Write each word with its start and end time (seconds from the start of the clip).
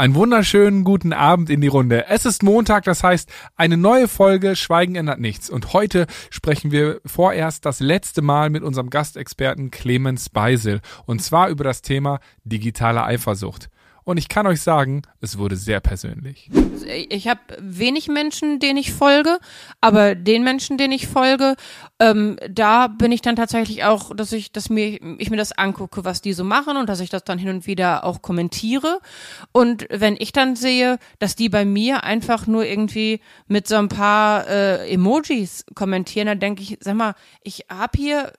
Einen 0.00 0.14
wunderschönen 0.14 0.82
guten 0.82 1.12
Abend 1.12 1.50
in 1.50 1.60
die 1.60 1.68
Runde. 1.68 2.06
Es 2.08 2.24
ist 2.24 2.42
Montag, 2.42 2.84
das 2.84 3.04
heißt 3.04 3.30
eine 3.56 3.76
neue 3.76 4.08
Folge 4.08 4.56
Schweigen 4.56 4.94
ändert 4.94 5.20
nichts. 5.20 5.50
Und 5.50 5.74
heute 5.74 6.06
sprechen 6.30 6.70
wir 6.70 7.02
vorerst 7.04 7.66
das 7.66 7.80
letzte 7.80 8.22
Mal 8.22 8.48
mit 8.48 8.62
unserem 8.62 8.88
Gastexperten 8.88 9.70
Clemens 9.70 10.30
Beisel. 10.30 10.80
Und 11.04 11.20
zwar 11.20 11.50
über 11.50 11.64
das 11.64 11.82
Thema 11.82 12.20
digitale 12.44 13.04
Eifersucht. 13.04 13.68
Und 14.10 14.16
ich 14.16 14.28
kann 14.28 14.44
euch 14.48 14.60
sagen, 14.60 15.02
es 15.20 15.38
wurde 15.38 15.54
sehr 15.54 15.78
persönlich. 15.78 16.50
Ich 17.10 17.28
habe 17.28 17.38
wenig 17.60 18.08
Menschen, 18.08 18.58
denen 18.58 18.76
ich 18.76 18.92
folge, 18.92 19.38
aber 19.80 20.16
den 20.16 20.42
Menschen, 20.42 20.78
denen 20.78 20.92
ich 20.92 21.06
folge, 21.06 21.54
ähm, 22.00 22.36
da 22.50 22.88
bin 22.88 23.12
ich 23.12 23.22
dann 23.22 23.36
tatsächlich 23.36 23.84
auch, 23.84 24.12
dass 24.16 24.32
ich, 24.32 24.50
dass 24.50 24.68
mir 24.68 24.98
ich 25.18 25.30
mir 25.30 25.36
das 25.36 25.52
angucke, 25.52 26.04
was 26.04 26.22
die 26.22 26.32
so 26.32 26.42
machen 26.42 26.76
und 26.76 26.88
dass 26.88 26.98
ich 26.98 27.08
das 27.08 27.22
dann 27.22 27.38
hin 27.38 27.50
und 27.50 27.68
wieder 27.68 28.02
auch 28.02 28.20
kommentiere. 28.20 28.98
Und 29.52 29.86
wenn 29.90 30.16
ich 30.18 30.32
dann 30.32 30.56
sehe, 30.56 30.98
dass 31.20 31.36
die 31.36 31.48
bei 31.48 31.64
mir 31.64 32.02
einfach 32.02 32.48
nur 32.48 32.66
irgendwie 32.66 33.20
mit 33.46 33.68
so 33.68 33.76
ein 33.76 33.88
paar 33.88 34.48
äh, 34.48 34.92
Emojis 34.92 35.66
kommentieren, 35.76 36.26
dann 36.26 36.40
denke 36.40 36.62
ich, 36.62 36.78
sag 36.80 36.96
mal, 36.96 37.14
ich 37.44 37.66
habe 37.70 37.96
hier 37.96 38.32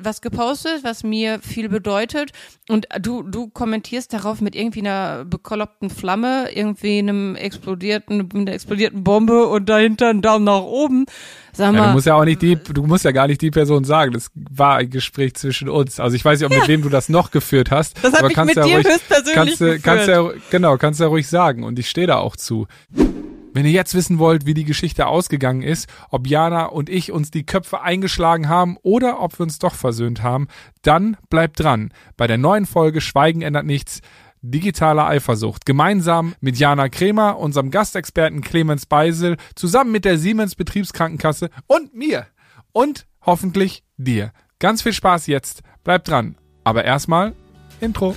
was 0.00 0.22
gepostet, 0.22 0.84
was 0.84 1.04
mir 1.04 1.40
viel 1.40 1.68
bedeutet, 1.68 2.30
und 2.70 2.86
du 3.00 3.22
du 3.22 3.48
kommentierst 3.48 4.12
darauf 4.14 4.40
mit 4.40 4.54
irgendwie 4.54 4.80
einer 4.80 5.17
bekloppten 5.24 5.90
Flamme, 5.90 6.48
irgendwie 6.54 6.98
einem 6.98 7.36
explodierten, 7.36 8.28
einer 8.34 8.52
explodierten 8.52 9.04
Bombe 9.04 9.46
und 9.46 9.68
dahinter 9.68 10.08
einen 10.08 10.22
Daumen 10.22 10.44
nach 10.44 10.62
oben. 10.62 11.06
Sag 11.52 11.72
mal, 11.72 11.78
ja, 11.78 11.86
du 11.88 11.92
musst 11.92 12.06
ja 12.06 12.14
auch 12.14 12.24
nicht 12.24 12.42
die, 12.42 12.56
du 12.56 12.82
musst 12.84 13.04
ja 13.04 13.10
gar 13.10 13.26
nicht 13.26 13.40
die 13.40 13.50
Person 13.50 13.84
sagen. 13.84 14.12
Das 14.12 14.30
war 14.34 14.76
ein 14.76 14.90
Gespräch 14.90 15.34
zwischen 15.34 15.68
uns. 15.68 15.98
Also 16.00 16.16
ich 16.16 16.24
weiß 16.24 16.38
nicht, 16.40 16.46
ob 16.46 16.52
ja. 16.52 16.60
mit 16.60 16.68
wem 16.68 16.82
du 16.82 16.88
das 16.88 17.08
noch 17.08 17.30
geführt 17.30 17.70
hast. 17.70 18.02
Das 18.02 18.12
habe 18.14 18.30
ich 18.30 18.36
mit 18.36 18.56
ja 18.56 18.64
dir 18.64 18.74
ruhig, 18.76 18.86
höchstpersönlich 18.86 19.34
kannst, 19.34 19.58
geführt. 19.58 19.82
Kannst 19.82 20.08
ja, 20.08 20.30
genau, 20.50 20.76
kannst 20.76 21.00
ja 21.00 21.06
ruhig 21.06 21.28
sagen. 21.28 21.64
Und 21.64 21.78
ich 21.78 21.88
stehe 21.88 22.06
da 22.06 22.18
auch 22.18 22.36
zu. 22.36 22.66
Wenn 23.58 23.66
ihr 23.66 23.72
jetzt 23.72 23.94
wissen 23.94 24.20
wollt, 24.20 24.46
wie 24.46 24.54
die 24.54 24.62
Geschichte 24.62 25.08
ausgegangen 25.08 25.62
ist, 25.62 25.88
ob 26.10 26.28
Jana 26.28 26.66
und 26.66 26.88
ich 26.88 27.10
uns 27.10 27.32
die 27.32 27.44
Köpfe 27.44 27.80
eingeschlagen 27.80 28.48
haben 28.48 28.76
oder 28.82 29.20
ob 29.20 29.36
wir 29.38 29.42
uns 29.42 29.58
doch 29.58 29.74
versöhnt 29.74 30.22
haben, 30.22 30.46
dann 30.82 31.16
bleibt 31.28 31.58
dran. 31.58 31.92
Bei 32.16 32.28
der 32.28 32.38
neuen 32.38 32.66
Folge 32.66 33.00
Schweigen 33.00 33.42
ändert 33.42 33.66
nichts 33.66 34.00
digitale 34.42 35.04
Eifersucht. 35.04 35.66
Gemeinsam 35.66 36.34
mit 36.40 36.58
Jana 36.58 36.88
Kremer, 36.88 37.38
unserem 37.38 37.70
Gastexperten 37.70 38.40
Clemens 38.40 38.86
Beisel, 38.86 39.36
zusammen 39.54 39.92
mit 39.92 40.04
der 40.04 40.18
Siemens 40.18 40.54
Betriebskrankenkasse 40.54 41.50
und 41.66 41.94
mir. 41.94 42.26
Und 42.72 43.06
hoffentlich 43.22 43.84
dir. 43.96 44.32
Ganz 44.58 44.82
viel 44.82 44.92
Spaß 44.92 45.26
jetzt. 45.26 45.62
Bleibt 45.84 46.08
dran. 46.08 46.36
Aber 46.64 46.84
erstmal 46.84 47.34
Intro. 47.80 48.14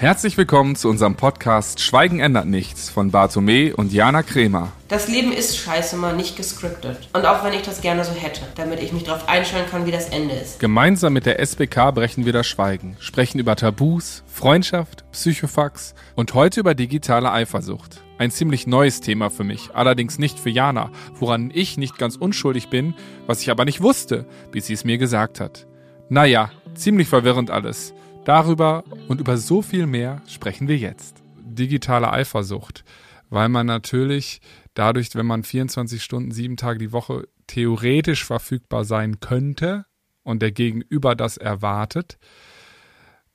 Herzlich 0.00 0.36
willkommen 0.36 0.76
zu 0.76 0.88
unserem 0.88 1.16
Podcast 1.16 1.80
Schweigen 1.80 2.20
ändert 2.20 2.46
nichts 2.46 2.88
von 2.88 3.10
Bartome 3.10 3.74
und 3.74 3.92
Jana 3.92 4.22
Kremer. 4.22 4.70
Das 4.86 5.08
Leben 5.08 5.32
ist 5.32 5.58
scheiße 5.58 5.96
mal 5.96 6.14
nicht 6.14 6.36
gescriptet. 6.36 7.08
Und 7.12 7.26
auch 7.26 7.42
wenn 7.42 7.52
ich 7.52 7.62
das 7.62 7.80
gerne 7.80 8.04
so 8.04 8.12
hätte, 8.12 8.42
damit 8.54 8.80
ich 8.80 8.92
mich 8.92 9.02
darauf 9.02 9.28
einstellen 9.28 9.68
kann, 9.68 9.86
wie 9.86 9.90
das 9.90 10.10
Ende 10.10 10.36
ist. 10.36 10.60
Gemeinsam 10.60 11.14
mit 11.14 11.26
der 11.26 11.40
SBK 11.40 11.90
brechen 11.90 12.26
wir 12.26 12.32
das 12.32 12.46
Schweigen, 12.46 12.96
sprechen 13.00 13.40
über 13.40 13.56
Tabus, 13.56 14.22
Freundschaft, 14.28 15.04
Psychofax 15.10 15.96
und 16.14 16.32
heute 16.32 16.60
über 16.60 16.76
digitale 16.76 17.32
Eifersucht. 17.32 18.00
Ein 18.18 18.30
ziemlich 18.30 18.68
neues 18.68 19.00
Thema 19.00 19.30
für 19.30 19.42
mich, 19.42 19.70
allerdings 19.74 20.20
nicht 20.20 20.38
für 20.38 20.50
Jana, 20.50 20.92
woran 21.14 21.50
ich 21.52 21.76
nicht 21.76 21.98
ganz 21.98 22.14
unschuldig 22.14 22.68
bin, 22.68 22.94
was 23.26 23.42
ich 23.42 23.50
aber 23.50 23.64
nicht 23.64 23.82
wusste, 23.82 24.26
bis 24.52 24.66
sie 24.66 24.74
es 24.74 24.84
mir 24.84 24.98
gesagt 24.98 25.40
hat. 25.40 25.66
Naja, 26.08 26.52
ziemlich 26.74 27.08
verwirrend 27.08 27.50
alles. 27.50 27.94
Darüber 28.28 28.84
und 29.08 29.22
über 29.22 29.38
so 29.38 29.62
viel 29.62 29.86
mehr 29.86 30.20
sprechen 30.26 30.68
wir 30.68 30.76
jetzt. 30.76 31.22
Digitale 31.40 32.12
Eifersucht, 32.12 32.84
weil 33.30 33.48
man 33.48 33.64
natürlich 33.64 34.42
dadurch, 34.74 35.14
wenn 35.14 35.24
man 35.24 35.44
24 35.44 36.04
Stunden, 36.04 36.30
sieben 36.30 36.58
Tage 36.58 36.78
die 36.78 36.92
Woche 36.92 37.26
theoretisch 37.46 38.26
verfügbar 38.26 38.84
sein 38.84 39.20
könnte 39.20 39.86
und 40.24 40.42
der 40.42 40.52
Gegenüber 40.52 41.16
das 41.16 41.38
erwartet, 41.38 42.18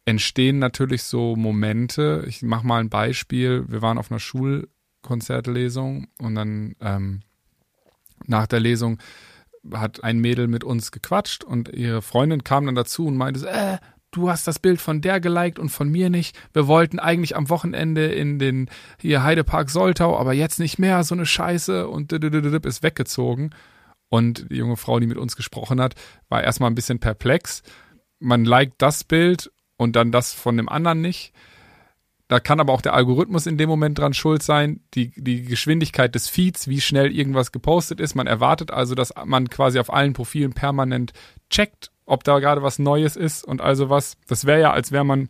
entstehen 0.06 0.60
natürlich 0.60 1.02
so 1.02 1.36
Momente. 1.36 2.24
Ich 2.28 2.44
mache 2.44 2.68
mal 2.68 2.80
ein 2.80 2.92
Beispiel. 2.92 3.66
Wir 3.68 3.82
waren 3.82 3.98
auf 3.98 4.12
einer 4.12 4.20
Schulkonzertlesung 4.20 6.06
und 6.20 6.36
dann 6.36 6.76
ähm, 6.82 7.22
nach 8.28 8.46
der 8.46 8.60
Lesung 8.60 9.00
hat 9.74 10.04
ein 10.04 10.20
Mädel 10.20 10.48
mit 10.48 10.64
uns 10.64 10.92
gequatscht 10.92 11.44
und 11.44 11.70
ihre 11.70 12.04
Freundin 12.04 12.44
kam 12.44 12.68
dann 12.68 12.76
dazu 12.76 13.08
und 13.08 13.18
meinte, 13.18 13.50
äh, 13.50 13.80
du 14.16 14.30
hast 14.30 14.48
das 14.48 14.60
Bild 14.60 14.80
von 14.80 15.02
der 15.02 15.20
geliked 15.20 15.60
und 15.60 15.70
von 15.70 15.90
mir 15.90 16.10
nicht. 16.10 16.38
Wir 16.54 16.68
wollten 16.68 17.00
eigentlich 17.00 17.36
am 17.36 17.50
Wochenende 17.50 18.06
in 18.06 18.40
den 18.40 18.70
hier 19.00 19.24
Heidepark 19.24 19.70
Soltau, 19.70 20.18
aber 20.18 20.34
jetzt 20.34 20.60
nicht 20.60 20.80
mehr, 20.80 21.04
so 21.04 21.16
eine 21.16 21.26
Scheiße 21.26 21.88
und 21.88 22.12
ist 22.14 22.84
weggezogen. 22.84 23.52
Und 24.10 24.50
die 24.52 24.58
junge 24.58 24.78
Frau, 24.78 25.00
die 25.00 25.08
mit 25.08 25.18
uns 25.18 25.36
gesprochen 25.36 25.82
hat, 25.82 25.96
war 26.30 26.44
erstmal 26.44 26.70
ein 26.70 26.76
bisschen 26.76 27.00
perplex. 27.00 27.64
Man 28.20 28.46
liked 28.46 28.76
das 28.78 29.04
Bild 29.04 29.52
und 29.76 29.96
dann 29.96 30.12
das 30.12 30.34
von 30.34 30.56
dem 30.56 30.70
anderen 30.70 31.02
nicht. 31.02 31.34
Da 32.34 32.40
kann 32.40 32.60
aber 32.60 32.74
auch 32.74 32.82
der 32.82 32.96
Algorithmus 32.96 33.46
in 33.46 33.60
dem 33.60 33.70
Moment 33.70 34.00
dran 34.00 34.16
schuld 34.16 34.42
sein, 34.42 34.80
die, 34.96 35.12
die 35.12 35.44
Geschwindigkeit 35.44 36.16
des 36.16 36.30
Feeds, 36.30 36.68
wie 36.68 36.82
schnell 36.82 37.16
irgendwas 37.16 37.52
gepostet 37.52 38.00
ist. 38.00 38.16
Man 38.16 38.26
erwartet 38.26 38.72
also, 38.72 38.96
dass 38.96 39.14
man 39.24 39.52
quasi 39.52 39.78
auf 39.78 39.94
allen 39.94 40.14
Profilen 40.14 40.54
permanent 40.54 41.14
checkt, 41.52 41.92
ob 42.08 42.24
da 42.24 42.40
gerade 42.40 42.64
was 42.64 42.80
Neues 42.80 43.18
ist 43.18 43.44
und 43.44 43.62
also 43.62 43.92
was. 43.92 44.18
Das 44.28 44.46
wäre 44.46 44.60
ja, 44.60 44.72
als 44.72 44.92
wäre 44.92 45.06
man, 45.06 45.30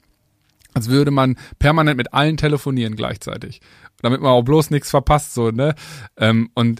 als 0.73 0.87
würde 0.87 1.11
man 1.11 1.35
permanent 1.59 1.97
mit 1.97 2.13
allen 2.13 2.37
telefonieren 2.37 2.95
gleichzeitig. 2.95 3.59
Damit 4.01 4.21
man 4.21 4.31
auch 4.31 4.43
bloß 4.43 4.71
nichts 4.71 4.89
verpasst, 4.89 5.33
so, 5.33 5.51
ne? 5.51 5.75
Ähm, 6.15 6.51
und 6.53 6.79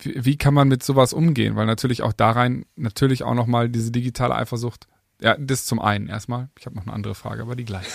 wie, 0.00 0.36
kann 0.36 0.52
man 0.52 0.66
mit 0.66 0.82
sowas 0.82 1.12
umgehen? 1.12 1.54
Weil 1.54 1.66
natürlich 1.66 2.02
auch 2.02 2.12
da 2.12 2.32
rein, 2.32 2.66
natürlich 2.74 3.22
auch 3.22 3.34
nochmal 3.34 3.68
diese 3.68 3.92
digitale 3.92 4.34
Eifersucht 4.34 4.88
ja, 5.20 5.36
das 5.38 5.64
zum 5.64 5.80
einen 5.80 6.08
erstmal. 6.08 6.48
Ich 6.58 6.66
habe 6.66 6.76
noch 6.76 6.84
eine 6.84 6.92
andere 6.92 7.14
Frage, 7.14 7.42
aber 7.42 7.56
die 7.56 7.64
gleiche. 7.64 7.90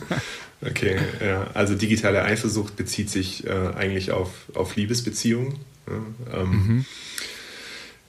okay, 0.62 0.98
ja. 1.24 1.48
also 1.54 1.74
digitale 1.74 2.22
Eifersucht 2.22 2.76
bezieht 2.76 3.10
sich 3.10 3.46
äh, 3.46 3.50
eigentlich 3.50 4.12
auf, 4.12 4.30
auf 4.54 4.76
Liebesbeziehungen. 4.76 5.58
Ja, 5.86 6.40
ähm, 6.40 6.50
mhm. 6.50 6.84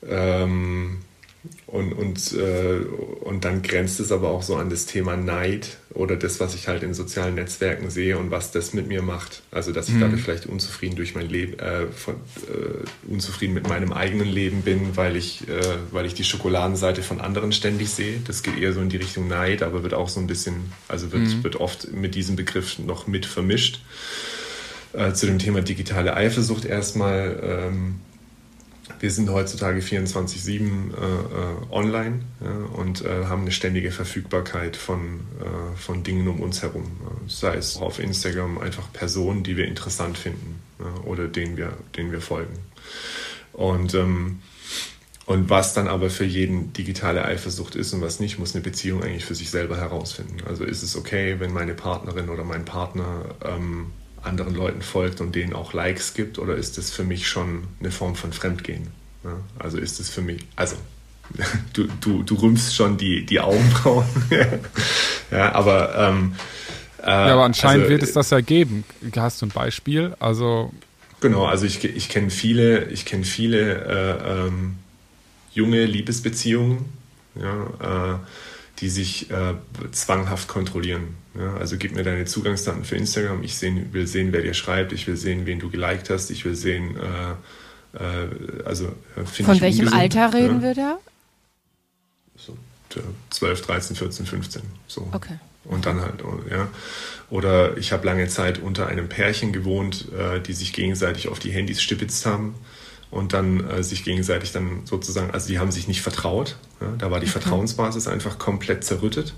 ähm, 0.07 0.97
und, 1.67 1.93
und, 1.93 2.33
äh, 2.33 2.79
und 3.21 3.43
dann 3.43 3.61
grenzt 3.61 3.99
es 3.99 4.11
aber 4.11 4.29
auch 4.29 4.41
so 4.41 4.55
an 4.55 4.69
das 4.69 4.85
Thema 4.85 5.17
Neid 5.17 5.77
oder 5.93 6.15
das, 6.15 6.39
was 6.39 6.55
ich 6.55 6.67
halt 6.67 6.83
in 6.83 6.93
sozialen 6.93 7.35
Netzwerken 7.35 7.89
sehe 7.89 8.17
und 8.17 8.31
was 8.31 8.51
das 8.51 8.73
mit 8.73 8.87
mir 8.87 9.01
macht. 9.01 9.41
Also, 9.51 9.71
dass 9.71 9.89
ich 9.89 9.95
mhm. 9.95 10.01
dadurch 10.01 10.21
vielleicht 10.21 10.45
unzufrieden 10.45 10.95
durch 10.95 11.15
mein 11.15 11.29
Leben, 11.29 11.59
äh, 11.59 11.87
von, 11.87 12.15
äh, 12.15 13.11
unzufrieden 13.11 13.53
mit 13.53 13.67
meinem 13.67 13.91
eigenen 13.91 14.27
Leben 14.27 14.61
bin, 14.61 14.95
weil 14.95 15.15
ich, 15.15 15.47
äh, 15.49 15.61
weil 15.91 16.05
ich 16.05 16.13
die 16.13 16.23
Schokoladenseite 16.23 17.03
von 17.03 17.19
anderen 17.19 17.51
ständig 17.51 17.89
sehe. 17.89 18.21
Das 18.25 18.43
geht 18.43 18.57
eher 18.57 18.73
so 18.73 18.81
in 18.81 18.89
die 18.89 18.97
Richtung 18.97 19.27
Neid, 19.27 19.61
aber 19.61 19.83
wird 19.83 19.93
auch 19.93 20.09
so 20.09 20.19
ein 20.19 20.27
bisschen, 20.27 20.71
also 20.87 21.11
wird, 21.11 21.23
mhm. 21.23 21.43
wird 21.43 21.57
oft 21.57 21.91
mit 21.91 22.15
diesem 22.15 22.35
Begriff 22.35 22.79
noch 22.79 23.07
mit 23.07 23.25
vermischt. 23.25 23.81
Äh, 24.93 25.13
zu 25.13 25.25
dem 25.25 25.37
Thema 25.37 25.61
digitale 25.61 26.15
Eifersucht 26.15 26.65
erstmal. 26.65 27.39
Ähm, 27.43 27.95
wir 28.99 29.11
sind 29.11 29.29
heutzutage 29.29 29.79
24-7 29.79 30.49
äh, 30.51 30.61
äh, 30.61 31.71
online 31.71 32.21
ja, 32.41 32.51
und 32.73 33.03
äh, 33.03 33.25
haben 33.25 33.41
eine 33.41 33.51
ständige 33.51 33.91
Verfügbarkeit 33.91 34.75
von, 34.75 35.21
äh, 35.39 35.77
von 35.77 36.03
Dingen 36.03 36.27
um 36.27 36.39
uns 36.41 36.61
herum. 36.61 36.85
Sei 37.27 37.55
es 37.55 37.77
auf 37.77 37.99
Instagram 37.99 38.57
einfach 38.57 38.91
Personen, 38.93 39.43
die 39.43 39.57
wir 39.57 39.65
interessant 39.65 40.17
finden 40.17 40.59
ja, 40.79 41.03
oder 41.03 41.27
denen 41.27 41.57
wir, 41.57 41.73
denen 41.95 42.11
wir 42.11 42.21
folgen. 42.21 42.57
Und, 43.53 43.93
ähm, 43.93 44.39
und 45.25 45.49
was 45.49 45.73
dann 45.73 45.87
aber 45.87 46.09
für 46.09 46.25
jeden 46.25 46.73
digitale 46.73 47.25
Eifersucht 47.25 47.75
ist 47.75 47.93
und 47.93 48.01
was 48.01 48.19
nicht, 48.19 48.39
muss 48.39 48.55
eine 48.55 48.63
Beziehung 48.63 49.03
eigentlich 49.03 49.25
für 49.25 49.35
sich 49.35 49.49
selber 49.49 49.77
herausfinden. 49.77 50.37
Also 50.47 50.63
ist 50.63 50.83
es 50.83 50.95
okay, 50.95 51.39
wenn 51.39 51.51
meine 51.51 51.73
Partnerin 51.73 52.29
oder 52.29 52.43
mein 52.43 52.65
Partner 52.65 53.25
ähm, 53.43 53.87
anderen 54.27 54.55
Leuten 54.55 54.81
folgt 54.81 55.21
und 55.21 55.35
denen 55.35 55.53
auch 55.53 55.73
Likes 55.73 56.13
gibt 56.13 56.39
oder 56.39 56.55
ist 56.55 56.77
das 56.77 56.91
für 56.91 57.03
mich 57.03 57.27
schon 57.27 57.63
eine 57.79 57.91
Form 57.91 58.15
von 58.15 58.33
Fremdgehen? 58.33 58.87
Ja, 59.23 59.39
also 59.59 59.77
ist 59.77 59.99
es 59.99 60.09
für 60.09 60.21
mich, 60.21 60.45
also 60.55 60.75
du, 61.73 61.87
du, 62.01 62.23
du 62.23 62.35
rümpfst 62.35 62.75
schon 62.75 62.97
die, 62.97 63.25
die 63.25 63.39
Augenbrauen. 63.39 64.05
ja, 65.31 65.53
aber 65.53 65.95
ähm, 65.97 66.35
äh, 67.01 67.09
ja, 67.09 67.33
aber 67.33 67.43
anscheinend 67.43 67.83
also, 67.83 67.91
wird 67.91 68.03
es 68.03 68.13
das 68.13 68.29
ja 68.29 68.41
geben. 68.41 68.83
Hast 69.15 69.41
du 69.41 69.45
ein 69.45 69.49
Beispiel? 69.49 70.15
Also 70.19 70.73
genau, 71.21 71.45
also 71.45 71.65
ich, 71.65 71.83
ich 71.83 72.09
kenne 72.09 72.29
viele, 72.29 72.85
ich 72.85 73.05
kenne 73.05 73.23
viele 73.23 73.85
äh, 73.85 74.47
ähm, 74.47 74.77
junge 75.53 75.85
Liebesbeziehungen, 75.85 76.85
ja, 77.35 78.13
äh, 78.13 78.17
die 78.79 78.89
sich 78.89 79.31
äh, 79.31 79.53
zwanghaft 79.91 80.47
kontrollieren. 80.47 81.15
Ja, 81.39 81.55
also 81.57 81.77
gib 81.77 81.95
mir 81.95 82.03
deine 82.03 82.25
Zugangsdaten 82.25 82.83
für 82.83 82.95
Instagram. 82.95 83.43
Ich 83.43 83.57
sehen, 83.57 83.93
will 83.93 84.07
sehen, 84.07 84.31
wer 84.31 84.41
dir 84.41 84.53
schreibt. 84.53 84.93
Ich 84.93 85.07
will 85.07 85.17
sehen, 85.17 85.45
wen 85.45 85.59
du 85.59 85.69
geliked 85.69 86.09
hast. 86.09 86.29
Ich 86.31 86.45
will 86.45 86.55
sehen, 86.55 86.95
äh, 86.97 87.97
äh, 87.97 88.63
also 88.65 88.85
äh 89.15 89.25
Von 89.25 89.61
welchem 89.61 89.85
ungesund, 89.85 89.93
Alter 89.93 90.33
reden 90.33 90.61
ja. 90.61 90.67
wir 90.67 90.75
da? 90.75 90.99
So, 92.35 92.57
für 92.89 93.03
12, 93.29 93.61
13, 93.61 93.95
14, 93.95 94.25
15. 94.25 94.61
So. 94.87 95.07
Okay. 95.11 95.39
Und 95.63 95.85
dann 95.85 96.01
halt, 96.01 96.23
ja. 96.49 96.69
Oder 97.29 97.77
ich 97.77 97.91
habe 97.91 98.05
lange 98.05 98.27
Zeit 98.27 98.59
unter 98.59 98.87
einem 98.87 99.09
Pärchen 99.09 99.51
gewohnt, 99.51 100.07
äh, 100.13 100.39
die 100.39 100.53
sich 100.53 100.71
gegenseitig 100.71 101.27
auf 101.27 101.39
die 101.39 101.51
Handys 101.51 101.81
stipitzt 101.81 102.25
haben 102.25 102.55
und 103.11 103.33
dann 103.33 103.69
äh, 103.69 103.83
sich 103.83 104.03
gegenseitig 104.03 104.51
dann 104.53 104.81
sozusagen, 104.85 105.31
also 105.31 105.47
die 105.47 105.59
haben 105.59 105.71
sich 105.71 105.87
nicht 105.87 106.01
vertraut. 106.01 106.55
Ja? 106.79 106.87
Da 106.97 107.11
war 107.11 107.19
die 107.19 107.25
okay. 107.25 107.39
Vertrauensbasis 107.39 108.07
einfach 108.07 108.39
komplett 108.39 108.83
zerrüttet. 108.83 109.33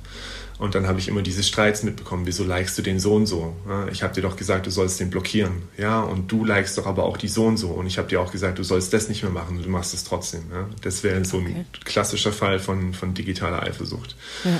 Und 0.59 0.75
dann 0.75 0.87
habe 0.87 0.99
ich 0.99 1.07
immer 1.07 1.21
diese 1.21 1.41
Streits 1.41 1.83
mitbekommen. 1.83 2.25
Wieso 2.25 2.43
likest 2.43 2.77
du 2.77 2.81
den 2.81 2.99
so 2.99 3.15
und 3.15 3.25
so? 3.27 3.55
Ich 3.91 4.03
habe 4.03 4.13
dir 4.13 4.21
doch 4.21 4.35
gesagt, 4.35 4.67
du 4.67 4.71
sollst 4.71 4.99
den 4.99 5.09
blockieren. 5.09 5.53
Ja, 5.77 6.01
und 6.01 6.29
du 6.29 6.43
likest 6.43 6.77
doch 6.77 6.85
aber 6.85 7.05
auch 7.05 7.15
die 7.15 7.29
so 7.29 7.45
und 7.45 7.55
so. 7.55 7.69
Und 7.69 7.87
ich 7.87 7.97
habe 7.97 8.09
dir 8.09 8.19
auch 8.19 8.31
gesagt, 8.31 8.59
du 8.59 8.63
sollst 8.63 8.91
das 8.91 9.07
nicht 9.07 9.23
mehr 9.23 9.31
machen. 9.31 9.63
Du 9.63 9.69
machst 9.69 9.93
es 9.93 10.03
trotzdem. 10.03 10.41
Ja? 10.51 10.67
Das 10.81 11.01
wäre 11.01 11.23
so 11.23 11.37
okay. 11.37 11.55
ein 11.55 11.65
klassischer 11.85 12.33
Fall 12.33 12.59
von, 12.59 12.93
von 12.93 13.13
digitaler 13.13 13.63
Eifersucht. 13.63 14.17
Ja. 14.43 14.59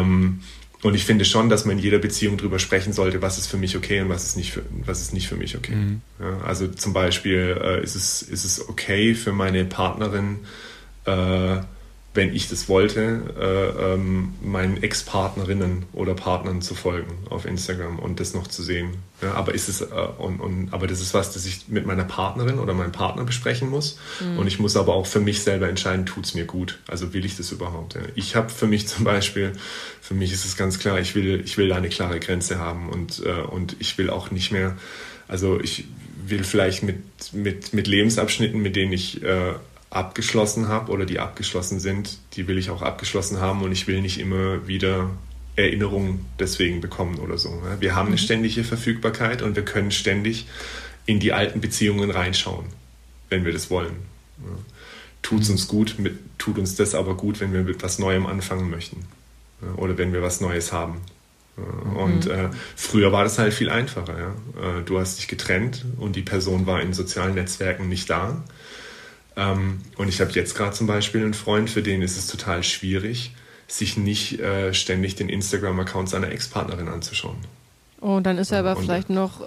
Ähm, 0.00 0.40
und 0.82 0.94
ich 0.94 1.04
finde 1.04 1.24
schon, 1.24 1.48
dass 1.48 1.64
man 1.64 1.76
in 1.76 1.82
jeder 1.82 1.98
Beziehung 1.98 2.36
darüber 2.38 2.58
sprechen 2.58 2.92
sollte, 2.92 3.20
was 3.20 3.38
ist 3.38 3.46
für 3.46 3.58
mich 3.58 3.76
okay 3.76 4.00
und 4.00 4.08
was 4.08 4.24
ist 4.24 4.36
nicht 4.36 4.52
für, 4.52 4.62
was 4.84 5.00
ist 5.00 5.12
nicht 5.12 5.28
für 5.28 5.36
mich 5.36 5.56
okay. 5.56 5.74
Mhm. 5.74 6.00
Ja, 6.18 6.40
also 6.46 6.68
zum 6.68 6.92
Beispiel 6.92 7.58
äh, 7.62 7.82
ist, 7.82 7.94
es, 7.94 8.22
ist 8.22 8.44
es 8.44 8.66
okay 8.68 9.14
für 9.14 9.32
meine 9.32 9.64
Partnerin, 9.64 10.38
äh, 11.04 11.58
wenn 12.12 12.34
ich 12.34 12.48
das 12.48 12.68
wollte, 12.68 13.22
äh, 13.38 13.92
ähm, 13.94 14.34
meinen 14.42 14.82
Ex-Partnerinnen 14.82 15.84
oder 15.92 16.14
Partnern 16.14 16.60
zu 16.60 16.74
folgen 16.74 17.12
auf 17.30 17.44
Instagram 17.44 18.00
und 18.00 18.18
das 18.18 18.34
noch 18.34 18.48
zu 18.48 18.64
sehen. 18.64 18.94
Ja, 19.22 19.34
aber 19.34 19.54
ist 19.54 19.68
es 19.68 19.80
äh, 19.80 19.86
und, 20.18 20.40
und, 20.40 20.72
aber 20.72 20.88
das 20.88 21.00
ist 21.00 21.14
was, 21.14 21.32
das 21.32 21.46
ich 21.46 21.68
mit 21.68 21.86
meiner 21.86 22.02
Partnerin 22.02 22.58
oder 22.58 22.74
meinem 22.74 22.90
Partner 22.90 23.22
besprechen 23.22 23.70
muss. 23.70 23.96
Mhm. 24.20 24.38
Und 24.38 24.48
ich 24.48 24.58
muss 24.58 24.76
aber 24.76 24.94
auch 24.94 25.06
für 25.06 25.20
mich 25.20 25.42
selber 25.42 25.68
entscheiden, 25.68 26.04
tut 26.04 26.24
es 26.24 26.34
mir 26.34 26.46
gut. 26.46 26.80
Also 26.88 27.12
will 27.12 27.24
ich 27.24 27.36
das 27.36 27.52
überhaupt? 27.52 27.94
Ja. 27.94 28.00
Ich 28.16 28.34
habe 28.34 28.48
für 28.48 28.66
mich 28.66 28.88
zum 28.88 29.04
Beispiel, 29.04 29.52
für 30.00 30.14
mich 30.14 30.32
ist 30.32 30.44
es 30.44 30.56
ganz 30.56 30.80
klar, 30.80 30.98
ich 30.98 31.14
will, 31.14 31.40
ich 31.44 31.58
will 31.58 31.68
da 31.68 31.76
eine 31.76 31.90
klare 31.90 32.18
Grenze 32.18 32.58
haben 32.58 32.88
und, 32.88 33.22
äh, 33.24 33.42
und 33.42 33.76
ich 33.78 33.98
will 33.98 34.10
auch 34.10 34.32
nicht 34.32 34.50
mehr, 34.50 34.76
also 35.28 35.60
ich 35.60 35.84
will 36.26 36.42
vielleicht 36.42 36.82
mit, 36.82 36.98
mit, 37.32 37.72
mit 37.72 37.86
Lebensabschnitten, 37.86 38.60
mit 38.60 38.74
denen 38.74 38.92
ich 38.92 39.22
äh, 39.22 39.54
abgeschlossen 39.90 40.68
habe 40.68 40.92
oder 40.92 41.04
die 41.04 41.18
abgeschlossen 41.18 41.80
sind, 41.80 42.18
die 42.34 42.46
will 42.46 42.58
ich 42.58 42.70
auch 42.70 42.82
abgeschlossen 42.82 43.40
haben 43.40 43.62
und 43.62 43.72
ich 43.72 43.86
will 43.88 44.00
nicht 44.00 44.18
immer 44.18 44.66
wieder 44.68 45.10
Erinnerungen 45.56 46.26
deswegen 46.38 46.80
bekommen 46.80 47.18
oder 47.18 47.36
so. 47.36 47.62
Wir 47.80 47.96
haben 47.96 48.06
eine 48.06 48.16
mhm. 48.16 48.20
ständige 48.20 48.64
Verfügbarkeit 48.64 49.42
und 49.42 49.56
wir 49.56 49.64
können 49.64 49.90
ständig 49.90 50.46
in 51.06 51.18
die 51.18 51.32
alten 51.32 51.60
Beziehungen 51.60 52.10
reinschauen, 52.10 52.66
wenn 53.28 53.44
wir 53.44 53.52
das 53.52 53.68
wollen. 53.68 53.96
Tut 55.22 55.44
mhm. 55.44 55.50
uns 55.50 55.66
gut, 55.66 55.96
tut 56.38 56.58
uns 56.58 56.76
das 56.76 56.94
aber 56.94 57.16
gut, 57.16 57.40
wenn 57.40 57.52
wir 57.52 57.62
mit 57.62 57.82
was 57.82 57.98
Neuem 57.98 58.26
anfangen 58.26 58.70
möchten 58.70 59.04
oder 59.76 59.98
wenn 59.98 60.12
wir 60.12 60.22
was 60.22 60.40
Neues 60.40 60.72
haben. 60.72 61.00
Und 61.96 62.26
mhm. 62.26 62.30
äh, 62.30 62.48
früher 62.76 63.12
war 63.12 63.24
das 63.24 63.38
halt 63.38 63.52
viel 63.52 63.70
einfacher. 63.70 64.16
Ja? 64.18 64.78
Äh, 64.78 64.82
du 64.84 64.98
hast 64.98 65.18
dich 65.18 65.28
getrennt 65.28 65.84
und 65.98 66.16
die 66.16 66.22
Person 66.22 66.66
war 66.66 66.80
in 66.80 66.94
sozialen 66.94 67.34
Netzwerken 67.34 67.88
nicht 67.88 68.08
da. 68.08 68.42
Ähm, 69.36 69.80
und 69.96 70.08
ich 70.08 70.20
habe 70.20 70.30
jetzt 70.32 70.54
gerade 70.54 70.72
zum 70.72 70.86
Beispiel 70.86 71.22
einen 71.22 71.34
Freund, 71.34 71.70
für 71.70 71.82
den 71.82 72.02
ist 72.02 72.16
es 72.16 72.26
total 72.26 72.62
schwierig, 72.62 73.34
sich 73.68 73.96
nicht 73.96 74.40
äh, 74.40 74.74
ständig 74.74 75.14
den 75.14 75.28
Instagram-Account 75.28 76.08
seiner 76.08 76.30
Ex-Partnerin 76.30 76.88
anzuschauen. 76.88 77.38
Oh, 78.00 78.20
dann 78.20 78.38
ist 78.38 78.50
er 78.50 78.60
aber 78.60 78.76
und, 78.76 78.84
vielleicht 78.84 79.10
noch 79.10 79.42
äh, 79.42 79.46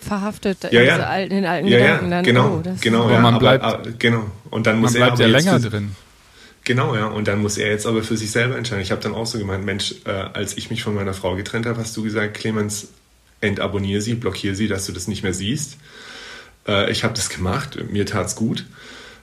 verhaftet 0.00 0.58
ja, 0.72 0.82
ja. 0.82 1.16
in 1.18 1.30
den 1.30 1.44
alten 1.44 1.68
ja, 1.68 1.78
Gedanken. 1.78 2.10
Dann, 2.10 2.24
genau, 2.24 2.62
oh, 2.64 2.74
genau. 2.80 3.04
Aber 3.04 3.20
man 3.20 3.38
bleibt, 3.38 3.64
aber, 3.64 3.90
genau. 3.92 4.24
Und 4.50 4.66
dann 4.66 4.80
muss 4.80 4.92
man 4.92 5.02
bleibt 5.02 5.20
er 5.20 5.28
ja 5.28 5.38
länger 5.38 5.60
drin. 5.60 5.96
Genau, 6.64 6.96
ja. 6.96 7.06
Und 7.06 7.28
dann 7.28 7.40
muss 7.40 7.58
er 7.58 7.70
jetzt 7.70 7.86
aber 7.86 8.02
für 8.02 8.16
sich 8.16 8.32
selber 8.32 8.56
entscheiden. 8.56 8.82
Ich 8.82 8.90
habe 8.90 9.00
dann 9.00 9.14
auch 9.14 9.26
so 9.26 9.38
gemeint, 9.38 9.64
Mensch, 9.64 9.94
äh, 10.04 10.10
als 10.10 10.56
ich 10.56 10.68
mich 10.68 10.82
von 10.82 10.96
meiner 10.96 11.14
Frau 11.14 11.36
getrennt 11.36 11.64
habe, 11.64 11.78
hast 11.78 11.96
du 11.96 12.02
gesagt, 12.02 12.34
Clemens, 12.34 12.88
entabonniere 13.40 14.00
sie, 14.00 14.14
blockiere 14.14 14.56
sie, 14.56 14.66
dass 14.66 14.86
du 14.86 14.92
das 14.92 15.06
nicht 15.06 15.22
mehr 15.22 15.32
siehst. 15.32 15.76
Äh, 16.66 16.90
ich 16.90 17.04
habe 17.04 17.14
das 17.14 17.28
gemacht, 17.28 17.78
mir 17.90 18.04
tat's 18.04 18.34
gut. 18.34 18.66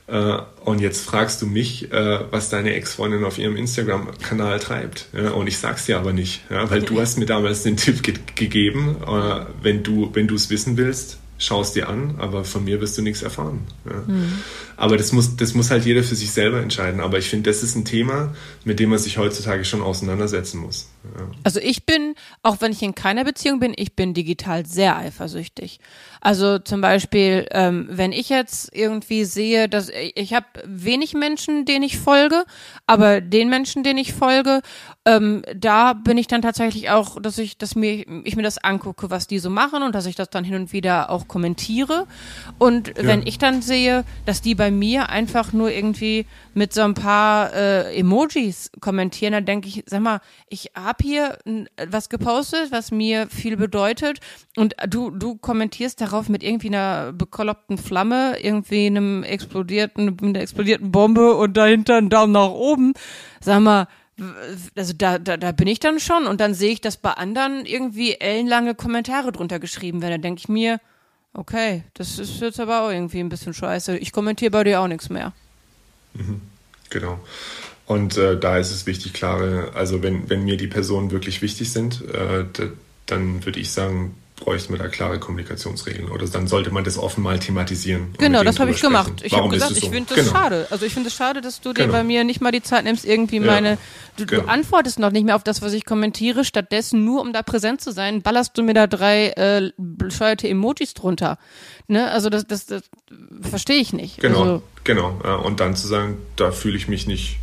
Äh, 0.07 0.37
und 0.65 0.81
jetzt 0.81 1.05
fragst 1.05 1.41
du 1.41 1.45
mich, 1.45 1.91
äh, 1.91 2.19
was 2.31 2.49
deine 2.49 2.73
Ex-Freundin 2.73 3.23
auf 3.23 3.37
ihrem 3.37 3.55
Instagram-Kanal 3.55 4.59
treibt. 4.59 5.07
Und 5.35 5.47
ich 5.47 5.57
sag's 5.57 5.85
dir 5.85 5.97
aber 5.97 6.13
nicht, 6.13 6.41
weil 6.49 6.81
du 6.81 6.99
hast 6.99 7.17
mir 7.17 7.25
damals 7.25 7.63
den 7.63 7.77
Tipp 7.77 8.03
gegeben, 8.35 8.97
äh, 9.05 9.45
wenn 9.61 9.83
du 9.83 10.09
wenn 10.13 10.27
du 10.27 10.35
es 10.35 10.49
wissen 10.49 10.77
willst, 10.77 11.17
schau 11.37 11.61
es 11.61 11.73
dir 11.73 11.89
an, 11.89 12.15
aber 12.17 12.43
von 12.43 12.63
mir 12.63 12.79
wirst 12.81 12.97
du 12.97 13.01
nichts 13.01 13.21
erfahren. 13.21 13.61
Mhm. 13.85 14.33
Aber 14.77 14.97
das 14.97 15.11
muss, 15.11 15.35
das 15.35 15.53
muss 15.53 15.71
halt 15.71 15.85
jeder 15.85 16.03
für 16.03 16.15
sich 16.15 16.31
selber 16.31 16.61
entscheiden. 16.61 17.01
Aber 17.01 17.17
ich 17.17 17.29
finde, 17.29 17.49
das 17.49 17.63
ist 17.63 17.75
ein 17.75 17.85
Thema, 17.85 18.33
mit 18.63 18.79
dem 18.79 18.89
man 18.89 18.99
sich 18.99 19.17
heutzutage 19.17 19.65
schon 19.65 19.81
auseinandersetzen 19.81 20.59
muss. 20.59 20.89
Ja. 21.03 21.27
Also 21.43 21.59
ich 21.59 21.85
bin, 21.85 22.15
auch 22.41 22.61
wenn 22.61 22.71
ich 22.71 22.81
in 22.81 22.95
keiner 22.95 23.23
Beziehung 23.23 23.59
bin, 23.59 23.73
ich 23.75 23.95
bin 23.95 24.13
digital 24.13 24.65
sehr 24.65 24.97
eifersüchtig. 24.97 25.79
Also 26.21 26.59
zum 26.59 26.79
Beispiel, 26.79 27.45
ähm, 27.51 27.87
wenn 27.89 28.13
ich 28.13 28.29
jetzt 28.29 28.73
irgendwie 28.73 29.25
sehe, 29.25 29.67
dass 29.67 29.89
ich, 29.89 30.15
ich 30.15 30.33
habe 30.33 30.45
wenig 30.65 31.13
Menschen, 31.13 31.65
denen 31.65 31.83
ich 31.83 31.97
folge, 31.97 32.45
aber 32.87 33.19
den 33.19 33.49
Menschen, 33.49 33.83
denen 33.83 33.99
ich 33.99 34.13
folge, 34.13 34.61
ähm, 35.05 35.43
da 35.53 35.93
bin 35.93 36.17
ich 36.17 36.27
dann 36.27 36.41
tatsächlich 36.41 36.89
auch, 36.89 37.21
dass 37.21 37.37
ich, 37.37 37.57
dass 37.57 37.75
mir 37.75 38.05
ich 38.23 38.35
mir 38.37 38.43
das 38.43 38.57
angucke, 38.57 39.09
was 39.09 39.27
die 39.27 39.39
so 39.39 39.49
machen 39.49 39.83
und 39.83 39.93
dass 39.93 40.05
ich 40.05 40.15
das 40.15 40.29
dann 40.29 40.45
hin 40.45 40.55
und 40.55 40.71
wieder 40.71 41.09
auch 41.09 41.27
kommentiere. 41.27 42.07
Und 42.57 42.87
ja. 42.87 42.95
wenn 42.99 43.27
ich 43.27 43.37
dann 43.37 43.61
sehe, 43.61 44.05
dass 44.25 44.41
die 44.41 44.55
bei 44.55 44.71
mir 44.71 45.09
einfach 45.09 45.51
nur 45.51 45.71
irgendwie 45.71 46.25
mit 46.53 46.73
so 46.73 46.81
ein 46.81 46.93
paar 46.93 47.53
äh, 47.53 47.99
Emojis 47.99 48.71
kommentieren, 48.79 49.33
dann 49.33 49.45
denke 49.45 49.67
ich, 49.67 49.83
sag 49.87 50.01
mal, 50.01 50.21
ich 50.47 50.71
habe 50.75 50.92
hier 51.01 51.37
was 51.89 52.09
gepostet, 52.09 52.71
was 52.71 52.91
mir 52.91 53.27
viel 53.27 53.57
bedeutet 53.57 54.19
und 54.55 54.75
du 54.87 55.09
du 55.09 55.35
kommentierst 55.35 56.01
darauf 56.01 56.29
mit 56.29 56.43
irgendwie 56.43 56.67
einer 56.67 57.13
bekoloppten 57.13 57.77
Flamme, 57.77 58.37
irgendwie 58.41 58.85
einem 58.85 59.23
explodierten, 59.23 60.17
einer 60.21 60.41
explodierten 60.41 60.91
Bombe 60.91 61.35
und 61.35 61.57
dahinter 61.57 61.97
einen 61.97 62.09
Daumen 62.09 62.33
nach 62.33 62.49
oben. 62.49 62.93
Sag 63.41 63.61
mal, 63.61 63.87
also 64.75 64.93
da, 64.95 65.17
da, 65.17 65.37
da 65.37 65.51
bin 65.51 65.67
ich 65.67 65.79
dann 65.79 65.99
schon 65.99 66.27
und 66.27 66.39
dann 66.39 66.53
sehe 66.53 66.71
ich, 66.71 66.81
dass 66.81 66.97
bei 66.97 67.11
anderen 67.11 67.65
irgendwie 67.65 68.13
ellenlange 68.15 68.75
Kommentare 68.75 69.31
drunter 69.31 69.59
geschrieben 69.59 70.01
werden. 70.01 70.21
Da 70.21 70.27
denke 70.27 70.39
ich 70.39 70.49
mir, 70.49 70.79
Okay, 71.35 71.83
das 71.95 72.19
ist 72.19 72.39
jetzt 72.41 72.59
aber 72.59 72.83
auch 72.83 72.91
irgendwie 72.91 73.19
ein 73.19 73.29
bisschen 73.29 73.55
scheiße. 73.55 73.97
Ich 73.97 74.11
kommentiere 74.11 74.51
bei 74.51 74.63
dir 74.63 74.81
auch 74.81 74.87
nichts 74.87 75.09
mehr. 75.09 75.33
Mhm, 76.13 76.41
genau. 76.91 77.19
Und 77.85 78.17
äh, 78.17 78.39
da 78.39 78.57
ist 78.57 78.71
es 78.71 78.85
wichtig, 78.85 79.13
klare, 79.13 79.71
also 79.75 80.01
wenn, 80.01 80.29
wenn 80.29 80.43
mir 80.43 80.57
die 80.57 80.67
Personen 80.67 81.11
wirklich 81.11 81.41
wichtig 81.41 81.71
sind, 81.71 82.01
äh, 82.13 82.45
dann 83.05 83.45
würde 83.45 83.59
ich 83.59 83.71
sagen, 83.71 84.15
bräuchte 84.43 84.71
man 84.71 84.79
da 84.79 84.87
klare 84.87 85.19
Kommunikationsregeln 85.19 86.09
oder 86.09 86.27
dann 86.27 86.47
sollte 86.47 86.71
man 86.71 86.83
das 86.83 86.97
offen 86.97 87.23
mal 87.23 87.39
thematisieren. 87.39 88.13
Genau, 88.17 88.43
das 88.43 88.59
habe 88.59 88.71
ich 88.71 88.77
sprechen. 88.77 88.93
gemacht. 88.93 89.21
Ich 89.23 89.33
habe 89.33 89.47
gesagt, 89.49 89.77
ich 89.77 89.89
finde 89.89 90.13
das 90.13 90.25
genau. 90.25 90.31
schade. 90.31 90.67
Also 90.69 90.85
ich 90.85 90.93
finde 90.93 91.09
es 91.09 91.15
schade, 91.15 91.41
dass 91.41 91.61
du 91.61 91.69
dir 91.69 91.83
genau. 91.83 91.93
bei 91.93 92.03
mir 92.03 92.23
nicht 92.23 92.41
mal 92.41 92.51
die 92.51 92.61
Zeit 92.61 92.83
nimmst, 92.83 93.05
irgendwie 93.05 93.37
ja. 93.37 93.43
meine, 93.43 93.77
du, 94.17 94.25
genau. 94.25 94.43
du, 94.43 94.49
antwortest 94.49 94.99
noch 94.99 95.11
nicht 95.11 95.25
mehr 95.25 95.35
auf 95.35 95.43
das, 95.43 95.61
was 95.61 95.73
ich 95.73 95.85
kommentiere, 95.85 96.43
stattdessen 96.43 97.05
nur 97.05 97.21
um 97.21 97.31
da 97.31 97.41
präsent 97.41 97.81
zu 97.81 97.91
sein, 97.91 98.21
ballerst 98.21 98.57
du 98.57 98.63
mir 98.63 98.73
da 98.73 98.87
drei 98.87 99.29
äh, 99.29 99.71
bescheuerte 99.77 100.47
Emojis 100.49 100.93
drunter. 100.93 101.37
Ne? 101.87 102.09
Also 102.11 102.29
das, 102.29 102.45
das, 102.45 102.65
das 102.65 102.83
verstehe 103.41 103.79
ich 103.79 103.93
nicht. 103.93 104.19
Genau, 104.19 104.41
also, 104.41 104.63
genau. 104.83 105.19
Und 105.43 105.59
dann 105.59 105.75
zu 105.75 105.87
sagen, 105.87 106.17
da 106.35 106.51
fühle 106.51 106.75
ich 106.75 106.87
mich 106.87 107.07
nicht 107.07 107.37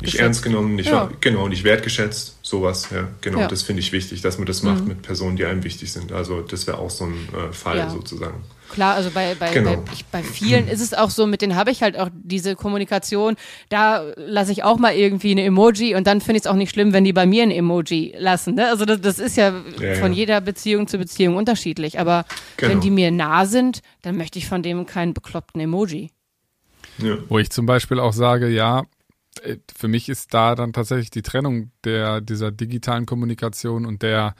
nicht 0.00 0.16
ernst 0.16 0.42
genommen, 0.42 0.76
nicht, 0.76 0.90
ja. 0.90 1.10
genau, 1.20 1.48
nicht 1.48 1.64
wertgeschätzt, 1.64 2.38
sowas, 2.42 2.88
ja, 2.90 3.08
genau, 3.20 3.40
ja. 3.40 3.48
das 3.48 3.62
finde 3.62 3.80
ich 3.80 3.92
wichtig, 3.92 4.20
dass 4.22 4.38
man 4.38 4.46
das 4.46 4.62
macht 4.62 4.82
mhm. 4.82 4.88
mit 4.88 5.02
Personen, 5.02 5.36
die 5.36 5.44
einem 5.44 5.64
wichtig 5.64 5.92
sind. 5.92 6.12
Also 6.12 6.40
das 6.40 6.66
wäre 6.66 6.78
auch 6.78 6.90
so 6.90 7.04
ein 7.04 7.28
äh, 7.34 7.52
Fall 7.52 7.78
ja. 7.78 7.90
sozusagen. 7.90 8.44
Klar, 8.72 8.94
also 8.94 9.10
bei, 9.10 9.34
bei, 9.34 9.52
genau. 9.52 9.76
bei, 9.76 9.92
ich, 9.92 10.06
bei 10.06 10.22
vielen 10.22 10.66
ist 10.66 10.80
es 10.80 10.94
auch 10.94 11.10
so, 11.10 11.26
mit 11.26 11.42
denen 11.42 11.56
habe 11.56 11.70
ich 11.70 11.82
halt 11.82 11.98
auch 11.98 12.08
diese 12.14 12.56
Kommunikation, 12.56 13.36
da 13.68 14.02
lasse 14.16 14.50
ich 14.50 14.64
auch 14.64 14.78
mal 14.78 14.94
irgendwie 14.94 15.32
eine 15.32 15.44
Emoji 15.44 15.94
und 15.94 16.06
dann 16.06 16.22
finde 16.22 16.38
ich 16.38 16.44
es 16.44 16.46
auch 16.46 16.56
nicht 16.56 16.70
schlimm, 16.70 16.94
wenn 16.94 17.04
die 17.04 17.12
bei 17.12 17.26
mir 17.26 17.42
ein 17.42 17.50
Emoji 17.50 18.14
lassen. 18.18 18.54
Ne? 18.54 18.68
Also 18.68 18.86
das, 18.86 19.00
das 19.02 19.18
ist 19.18 19.36
ja, 19.36 19.52
von 20.00 20.14
jeder 20.14 20.40
Beziehung 20.40 20.88
zu 20.88 20.96
Beziehung 20.96 21.36
unterschiedlich, 21.36 22.00
aber 22.00 22.24
genau. 22.56 22.72
wenn 22.72 22.80
die 22.80 22.90
mir 22.90 23.10
nah 23.10 23.44
sind, 23.44 23.80
dann 24.00 24.16
möchte 24.16 24.38
ich 24.38 24.46
von 24.46 24.62
dem 24.62 24.86
keinen 24.86 25.12
bekloppten 25.12 25.60
Emoji. 25.60 26.10
Ja. 26.96 27.18
Wo 27.28 27.38
ich 27.38 27.50
zum 27.50 27.66
Beispiel 27.66 28.00
auch 28.00 28.14
sage, 28.14 28.48
ja, 28.48 28.84
für 29.74 29.88
mich 29.88 30.08
ist 30.08 30.34
da 30.34 30.54
dann 30.54 30.72
tatsächlich 30.72 31.10
die 31.10 31.22
Trennung 31.22 31.70
der, 31.84 32.20
dieser 32.20 32.50
digitalen 32.50 33.06
Kommunikation 33.06 33.86
und 33.86 34.02
der, 34.02 34.34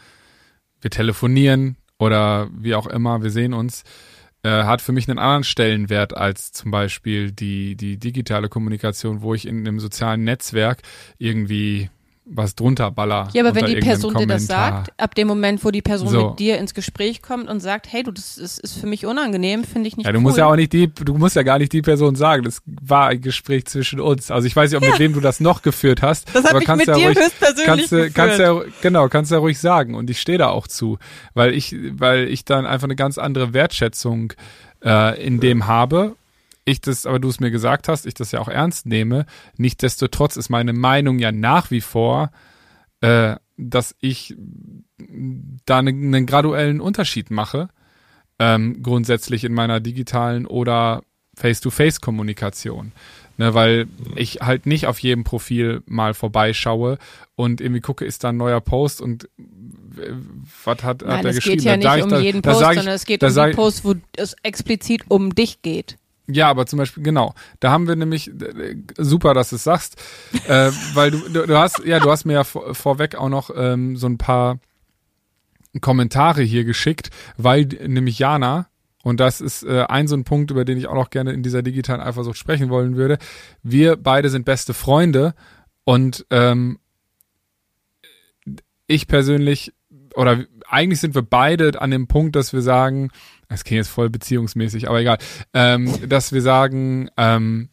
wir 0.80 0.90
telefonieren 0.90 1.76
oder 1.98 2.48
wie 2.52 2.74
auch 2.74 2.86
immer, 2.86 3.22
wir 3.22 3.30
sehen 3.30 3.54
uns, 3.54 3.84
äh, 4.42 4.64
hat 4.64 4.82
für 4.82 4.92
mich 4.92 5.08
einen 5.08 5.18
anderen 5.18 5.44
Stellenwert 5.44 6.16
als 6.16 6.52
zum 6.52 6.70
Beispiel 6.70 7.32
die, 7.32 7.76
die 7.76 7.98
digitale 7.98 8.48
Kommunikation, 8.48 9.22
wo 9.22 9.34
ich 9.34 9.46
in 9.46 9.58
einem 9.58 9.80
sozialen 9.80 10.24
Netzwerk 10.24 10.82
irgendwie 11.18 11.90
was 12.24 12.54
drunter 12.54 12.90
baller. 12.92 13.28
Ja, 13.32 13.42
aber 13.44 13.54
wenn 13.56 13.66
die 13.66 13.76
Person 13.80 14.14
dir 14.14 14.20
irgendeinem 14.20 14.28
das 14.28 14.46
Kommentar. 14.48 14.84
sagt, 14.84 15.00
ab 15.00 15.14
dem 15.16 15.26
Moment, 15.26 15.64
wo 15.64 15.70
die 15.72 15.82
Person 15.82 16.08
So. 16.08 16.28
mit 16.30 16.38
dir 16.38 16.56
ins 16.58 16.72
Gespräch 16.72 17.20
kommt 17.20 17.48
und 17.48 17.58
sagt, 17.60 17.92
hey, 17.92 18.04
du, 18.04 18.12
das 18.12 18.38
ist, 18.38 18.60
ist 18.60 18.78
für 18.78 18.86
mich 18.86 19.06
unangenehm, 19.06 19.64
finde 19.64 19.88
ich 19.88 19.96
nicht 19.96 20.06
Ja, 20.06 20.12
du 20.12 20.18
cool. 20.18 20.22
musst 20.22 20.38
ja 20.38 20.46
auch 20.46 20.54
nicht 20.54 20.72
die, 20.72 20.86
du 20.86 21.14
musst 21.18 21.34
ja 21.34 21.42
gar 21.42 21.58
nicht 21.58 21.72
die 21.72 21.82
Person 21.82 22.14
sagen. 22.14 22.44
Das 22.44 22.62
war 22.66 23.08
ein 23.08 23.20
Gespräch 23.20 23.64
zwischen 23.66 23.98
uns. 23.98 24.30
Also 24.30 24.46
ich 24.46 24.54
weiß 24.54 24.70
nicht, 24.70 24.80
ob 24.80 24.88
mit 24.88 24.98
wem 25.00 25.12
du 25.14 25.20
das 25.20 25.40
noch 25.40 25.62
geführt 25.62 26.00
hast. 26.00 26.32
Das 26.34 26.44
aber 26.44 26.60
ich 26.60 26.64
kannst 26.64 26.86
mit 26.86 26.88
ja 26.88 26.94
dir 27.00 27.06
ruhig, 27.08 27.18
höchstpersönlich 27.18 27.66
kannst, 27.66 27.92
du- 27.92 27.96
geführt. 27.96 28.14
kannst 28.14 28.38
ja, 28.38 28.60
genau, 28.82 29.08
kannst 29.08 29.32
ja 29.32 29.38
ruhig 29.38 29.58
sagen. 29.58 29.94
Und 29.96 30.08
ich 30.08 30.20
stehe 30.20 30.38
da 30.38 30.48
auch 30.48 30.68
zu, 30.68 30.98
weil 31.34 31.52
ich, 31.54 31.74
weil 31.92 32.28
ich 32.28 32.44
dann 32.44 32.66
einfach 32.66 32.84
eine 32.86 32.96
ganz 32.96 33.18
andere 33.18 33.52
Wertschätzung 33.52 34.32
äh, 34.84 35.20
in 35.24 35.40
dem 35.40 35.66
habe. 35.66 36.14
Ich 36.64 36.80
das, 36.80 37.06
aber 37.06 37.18
du 37.18 37.28
es 37.28 37.40
mir 37.40 37.50
gesagt 37.50 37.88
hast, 37.88 38.06
ich 38.06 38.14
das 38.14 38.30
ja 38.32 38.40
auch 38.40 38.48
ernst 38.48 38.86
nehme. 38.86 39.26
Nichtsdestotrotz 39.56 40.36
ist 40.36 40.48
meine 40.48 40.72
Meinung 40.72 41.18
ja 41.18 41.32
nach 41.32 41.70
wie 41.70 41.80
vor, 41.80 42.30
äh, 43.00 43.36
dass 43.56 43.94
ich 44.00 44.36
da 45.66 45.78
einen, 45.78 46.14
einen 46.14 46.26
graduellen 46.26 46.80
Unterschied 46.80 47.30
mache, 47.30 47.68
ähm, 48.38 48.82
grundsätzlich 48.82 49.44
in 49.44 49.54
meiner 49.54 49.80
digitalen 49.80 50.46
oder 50.46 51.02
Face-to-Face-Kommunikation. 51.36 52.92
Ne, 53.38 53.54
weil 53.54 53.86
ich 54.14 54.40
halt 54.42 54.66
nicht 54.66 54.86
auf 54.86 54.98
jedem 54.98 55.24
Profil 55.24 55.82
mal 55.86 56.12
vorbeischaue 56.12 56.98
und 57.34 57.62
irgendwie 57.62 57.80
gucke, 57.80 58.04
ist 58.04 58.24
da 58.24 58.28
ein 58.28 58.36
neuer 58.36 58.60
Post 58.60 59.00
und 59.00 59.24
äh, 59.24 60.12
was 60.64 60.82
hat, 60.84 60.84
hat 60.84 61.02
Nein, 61.02 61.24
er 61.24 61.30
es 61.30 61.36
geschrieben? 61.36 61.56
geht 61.56 61.64
ja 61.64 61.76
Da 61.78 61.94
nicht 61.94 61.98
ich 61.98 62.04
um 62.04 62.10
da- 62.10 62.18
jeden 62.20 62.42
da 62.42 62.50
Post, 62.52 62.62
ich- 62.70 62.76
sondern 62.76 62.94
es 62.94 63.04
geht 63.06 63.24
um 63.24 63.48
ich- 63.48 63.56
Post, 63.56 63.84
wo 63.86 63.94
es 64.18 64.36
explizit 64.42 65.04
um 65.08 65.34
dich 65.34 65.62
geht. 65.62 65.96
Ja, 66.28 66.48
aber 66.48 66.66
zum 66.66 66.78
Beispiel, 66.78 67.02
genau, 67.02 67.34
da 67.60 67.70
haben 67.70 67.88
wir 67.88 67.96
nämlich, 67.96 68.30
super, 68.96 69.34
dass 69.34 69.50
du 69.50 69.56
es 69.56 69.64
sagst, 69.64 70.00
äh, 70.46 70.70
weil 70.94 71.10
du, 71.10 71.18
du, 71.28 71.46
du 71.46 71.58
hast, 71.58 71.84
ja, 71.84 71.98
du 71.98 72.10
hast 72.10 72.24
mir 72.24 72.34
ja 72.34 72.44
vor, 72.44 72.74
vorweg 72.74 73.16
auch 73.16 73.28
noch 73.28 73.50
ähm, 73.54 73.96
so 73.96 74.06
ein 74.06 74.18
paar 74.18 74.58
Kommentare 75.80 76.42
hier 76.42 76.64
geschickt, 76.64 77.10
weil 77.36 77.64
nämlich 77.64 78.18
Jana, 78.18 78.68
und 79.02 79.18
das 79.18 79.40
ist 79.40 79.64
äh, 79.64 79.84
ein 79.88 80.06
so 80.06 80.14
ein 80.14 80.24
Punkt, 80.24 80.50
über 80.50 80.64
den 80.64 80.78
ich 80.78 80.86
auch 80.86 80.94
noch 80.94 81.10
gerne 81.10 81.32
in 81.32 81.42
dieser 81.42 81.62
digitalen 81.62 82.00
Eifersucht 82.00 82.38
sprechen 82.38 82.68
wollen 82.70 82.96
würde, 82.96 83.18
wir 83.62 83.96
beide 83.96 84.30
sind 84.30 84.44
beste 84.44 84.74
Freunde 84.74 85.34
und 85.84 86.24
ähm, 86.30 86.78
ich 88.86 89.08
persönlich, 89.08 89.72
oder 90.14 90.44
eigentlich 90.72 91.00
sind 91.00 91.14
wir 91.14 91.22
beide 91.22 91.80
an 91.80 91.90
dem 91.90 92.06
Punkt, 92.08 92.34
dass 92.34 92.52
wir 92.52 92.62
sagen, 92.62 93.10
das 93.48 93.64
klingt 93.64 93.78
jetzt 93.78 93.88
voll 93.88 94.10
beziehungsmäßig, 94.10 94.88
aber 94.88 95.00
egal, 95.00 95.18
ähm, 95.52 96.08
dass 96.08 96.32
wir 96.32 96.40
sagen, 96.40 97.10
ähm, 97.16 97.68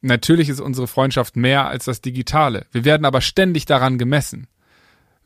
natürlich 0.00 0.48
ist 0.48 0.60
unsere 0.60 0.86
Freundschaft 0.86 1.36
mehr 1.36 1.66
als 1.66 1.86
das 1.86 2.00
Digitale. 2.00 2.66
Wir 2.70 2.84
werden 2.84 3.04
aber 3.04 3.20
ständig 3.20 3.66
daran 3.66 3.98
gemessen. 3.98 4.46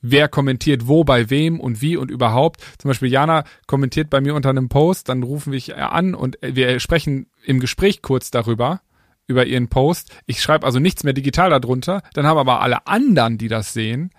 Wer 0.01 0.29
kommentiert 0.29 0.87
wo, 0.87 1.05
bei 1.05 1.31
wem 1.31 1.59
und 1.61 1.83
wie 1.83 1.97
und 1.97 2.11
überhaupt. 2.11 2.61
Zum 2.79 2.89
Beispiel 2.89 3.11
Jana 3.11 3.45
kommentiert 3.67 4.09
bei 4.09 4.21
mir 4.21 4.35
unter 4.35 4.51
einem 4.51 4.69
Post, 4.69 5.09
dann 5.09 5.23
rufen 5.23 5.53
wir 5.53 5.93
an 5.93 6.15
und 6.15 6.39
wir 6.41 6.81
sprechen 6.81 7.27
im 7.45 7.61
Gespräch 7.61 8.03
kurz 8.03 8.31
darüber, 8.31 8.81
über 9.27 9.47
ihren 9.47 9.69
Post. 9.69 10.15
Ich 10.27 10.41
schreibe 10.41 10.65
also 10.65 10.79
nichts 10.79 11.03
mehr 11.03 11.15
digital 11.15 11.51
darunter. 11.51 12.03
Dann 12.15 12.27
haben 12.27 12.39
aber 12.39 12.61
alle 12.61 12.87
anderen, 12.87 13.39
die 13.39 13.49
das 13.49 13.73
sehen, 13.73 14.11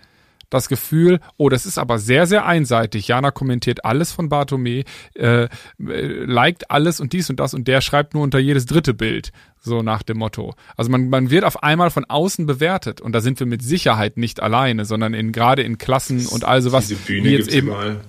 das 0.49 0.69
Gefühl, 0.69 1.19
oh, 1.37 1.49
das 1.49 1.65
ist 1.65 1.77
aber 1.77 1.99
sehr, 1.99 2.25
sehr 2.25 2.45
einseitig. 2.45 3.07
Jana 3.07 3.31
kommentiert 3.31 3.85
alles 3.85 4.11
von 4.11 4.29
Bartome, 4.29 4.83
äh, 5.15 5.43
äh, 5.43 5.47
liked 5.77 6.71
alles 6.71 6.99
und 6.99 7.13
dies 7.13 7.29
und 7.29 7.39
das 7.39 7.53
und 7.53 7.67
der 7.67 7.81
schreibt 7.81 8.13
nur 8.13 8.23
unter 8.23 8.39
jedes 8.39 8.65
dritte 8.65 8.93
Bild, 8.93 9.31
so 9.59 9.81
nach 9.81 10.03
dem 10.03 10.17
Motto. 10.17 10.53
Also 10.75 10.89
man, 10.89 11.09
man 11.09 11.29
wird 11.29 11.43
auf 11.43 11.63
einmal 11.63 11.89
von 11.89 12.05
außen 12.05 12.45
bewertet 12.45 13.01
und 13.01 13.13
da 13.13 13.21
sind 13.21 13.39
wir 13.39 13.47
mit 13.47 13.61
Sicherheit 13.61 14.17
nicht 14.17 14.41
alleine, 14.41 14.85
sondern 14.85 15.13
in 15.13 15.31
gerade 15.31 15.63
in 15.63 15.77
Klassen 15.77 16.25
und 16.27 16.45
also 16.45 16.71
was 16.71 16.87
Diese 16.87 17.01
Bühne 17.01 17.29
jetzt 17.29 17.51
eben 17.51 17.67
überall. 17.67 18.01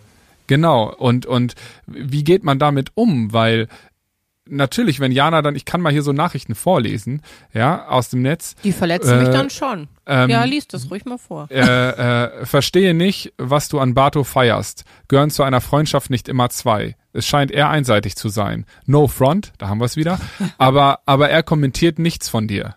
Genau. 0.48 0.92
Und, 0.94 1.26
und 1.26 1.54
wie 1.86 2.24
geht 2.24 2.42
man 2.42 2.58
damit 2.58 2.90
um? 2.94 3.32
Weil 3.32 3.68
natürlich, 4.50 5.00
wenn 5.00 5.12
Jana 5.12 5.42
dann, 5.42 5.54
ich 5.56 5.64
kann 5.64 5.80
mal 5.80 5.92
hier 5.92 6.02
so 6.02 6.12
Nachrichten 6.12 6.54
vorlesen, 6.54 7.22
ja, 7.52 7.86
aus 7.88 8.10
dem 8.10 8.22
Netz. 8.22 8.54
Die 8.64 8.72
verletzen 8.72 9.18
mich 9.18 9.28
Äh, 9.28 9.32
dann 9.32 9.50
schon. 9.50 9.88
ähm, 10.06 10.30
ja, 10.30 10.44
liest 10.44 10.74
das 10.74 10.90
ruhig 10.90 11.04
mal 11.04 11.18
vor. 11.18 11.48
Äh, 11.50 11.60
äh, 11.60 12.46
verstehe 12.46 12.94
nicht, 12.94 13.32
was 13.38 13.68
du 13.68 13.78
an 13.80 13.94
Bato 13.94 14.24
feierst. 14.24 14.84
Gehören 15.08 15.30
zu 15.30 15.42
einer 15.42 15.60
Freundschaft 15.60 16.10
nicht 16.10 16.28
immer 16.28 16.50
zwei. 16.50 16.96
Es 17.12 17.26
scheint 17.26 17.50
eher 17.50 17.68
einseitig 17.70 18.16
zu 18.16 18.28
sein. 18.28 18.64
No 18.86 19.08
front, 19.08 19.52
da 19.58 19.68
haben 19.68 19.78
wir 19.78 19.86
es 19.86 19.96
wieder. 19.96 20.20
Aber, 20.58 21.00
aber 21.06 21.30
er 21.30 21.42
kommentiert 21.42 21.98
nichts 21.98 22.28
von 22.28 22.46
dir. 22.46 22.76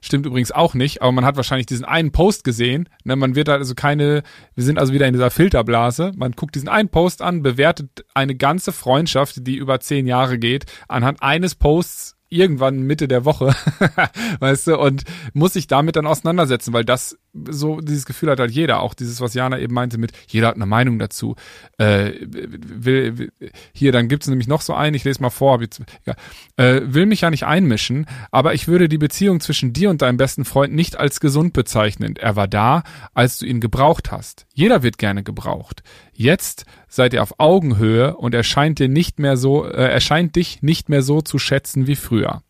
Stimmt 0.00 0.26
übrigens 0.26 0.50
auch 0.50 0.74
nicht, 0.74 1.02
aber 1.02 1.12
man 1.12 1.24
hat 1.24 1.36
wahrscheinlich 1.36 1.66
diesen 1.66 1.84
einen 1.84 2.10
Post 2.10 2.44
gesehen. 2.44 2.88
Ne, 3.04 3.16
man 3.16 3.34
wird 3.34 3.48
also 3.48 3.74
keine, 3.74 4.22
wir 4.54 4.64
sind 4.64 4.78
also 4.78 4.92
wieder 4.92 5.06
in 5.06 5.12
dieser 5.12 5.30
Filterblase. 5.30 6.12
Man 6.16 6.32
guckt 6.32 6.54
diesen 6.54 6.68
einen 6.68 6.88
Post 6.88 7.20
an, 7.20 7.42
bewertet 7.42 8.04
eine 8.14 8.34
ganze 8.34 8.72
Freundschaft, 8.72 9.46
die 9.46 9.56
über 9.56 9.80
zehn 9.80 10.06
Jahre 10.06 10.38
geht, 10.38 10.64
anhand 10.88 11.22
eines 11.22 11.54
Posts 11.54 12.16
irgendwann 12.30 12.82
Mitte 12.82 13.08
der 13.08 13.24
Woche, 13.24 13.54
weißt 14.40 14.68
du, 14.68 14.78
und 14.78 15.04
muss 15.34 15.52
sich 15.52 15.66
damit 15.66 15.96
dann 15.96 16.06
auseinandersetzen, 16.06 16.72
weil 16.72 16.84
das 16.84 17.18
so 17.32 17.80
dieses 17.80 18.06
Gefühl 18.06 18.30
hat 18.30 18.40
halt 18.40 18.50
jeder, 18.50 18.80
auch 18.80 18.94
dieses, 18.94 19.20
was 19.20 19.34
Jana 19.34 19.58
eben 19.58 19.74
meinte 19.74 19.98
mit, 19.98 20.12
jeder 20.28 20.48
hat 20.48 20.56
eine 20.56 20.66
Meinung 20.66 20.98
dazu. 20.98 21.36
Äh, 21.78 22.12
will, 22.20 23.18
will, 23.18 23.32
hier, 23.72 23.92
dann 23.92 24.08
gibt 24.08 24.24
es 24.24 24.28
nämlich 24.28 24.48
noch 24.48 24.60
so 24.60 24.74
einen, 24.74 24.94
ich 24.94 25.04
lese 25.04 25.22
mal 25.22 25.30
vor, 25.30 25.60
ja, 26.04 26.14
äh, 26.56 26.80
will 26.84 27.06
mich 27.06 27.22
ja 27.22 27.30
nicht 27.30 27.44
einmischen, 27.44 28.06
aber 28.30 28.54
ich 28.54 28.68
würde 28.68 28.88
die 28.88 28.98
Beziehung 28.98 29.40
zwischen 29.40 29.72
dir 29.72 29.90
und 29.90 30.02
deinem 30.02 30.16
besten 30.16 30.44
Freund 30.44 30.74
nicht 30.74 30.98
als 30.98 31.20
gesund 31.20 31.52
bezeichnen. 31.52 32.16
Er 32.16 32.36
war 32.36 32.48
da, 32.48 32.82
als 33.14 33.38
du 33.38 33.46
ihn 33.46 33.60
gebraucht 33.60 34.10
hast. 34.10 34.46
Jeder 34.54 34.82
wird 34.82 34.98
gerne 34.98 35.22
gebraucht. 35.22 35.82
Jetzt 36.12 36.64
seid 36.88 37.14
ihr 37.14 37.22
auf 37.22 37.34
Augenhöhe 37.38 38.16
und 38.16 38.34
er 38.34 38.42
scheint 38.42 38.78
dir 38.78 38.88
nicht 38.88 39.18
mehr 39.18 39.36
so, 39.36 39.64
äh, 39.64 39.90
er 39.90 40.00
scheint 40.00 40.36
dich 40.36 40.62
nicht 40.62 40.88
mehr 40.88 41.02
so 41.02 41.20
zu 41.20 41.38
schätzen 41.38 41.86
wie 41.86 41.96
früher. 41.96 42.42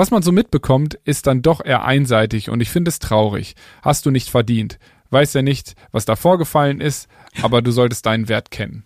Was 0.00 0.10
man 0.10 0.22
so 0.22 0.32
mitbekommt, 0.32 0.98
ist 1.04 1.26
dann 1.26 1.42
doch 1.42 1.62
eher 1.62 1.84
einseitig 1.84 2.48
und 2.48 2.62
ich 2.62 2.70
finde 2.70 2.88
es 2.88 3.00
traurig. 3.00 3.54
Hast 3.82 4.06
du 4.06 4.10
nicht 4.10 4.30
verdient. 4.30 4.78
Weiß 5.10 5.34
ja 5.34 5.42
nicht, 5.42 5.74
was 5.92 6.06
da 6.06 6.16
vorgefallen 6.16 6.80
ist, 6.80 7.06
aber 7.42 7.60
du 7.60 7.70
solltest 7.70 8.06
deinen 8.06 8.26
Wert 8.26 8.50
kennen. 8.50 8.82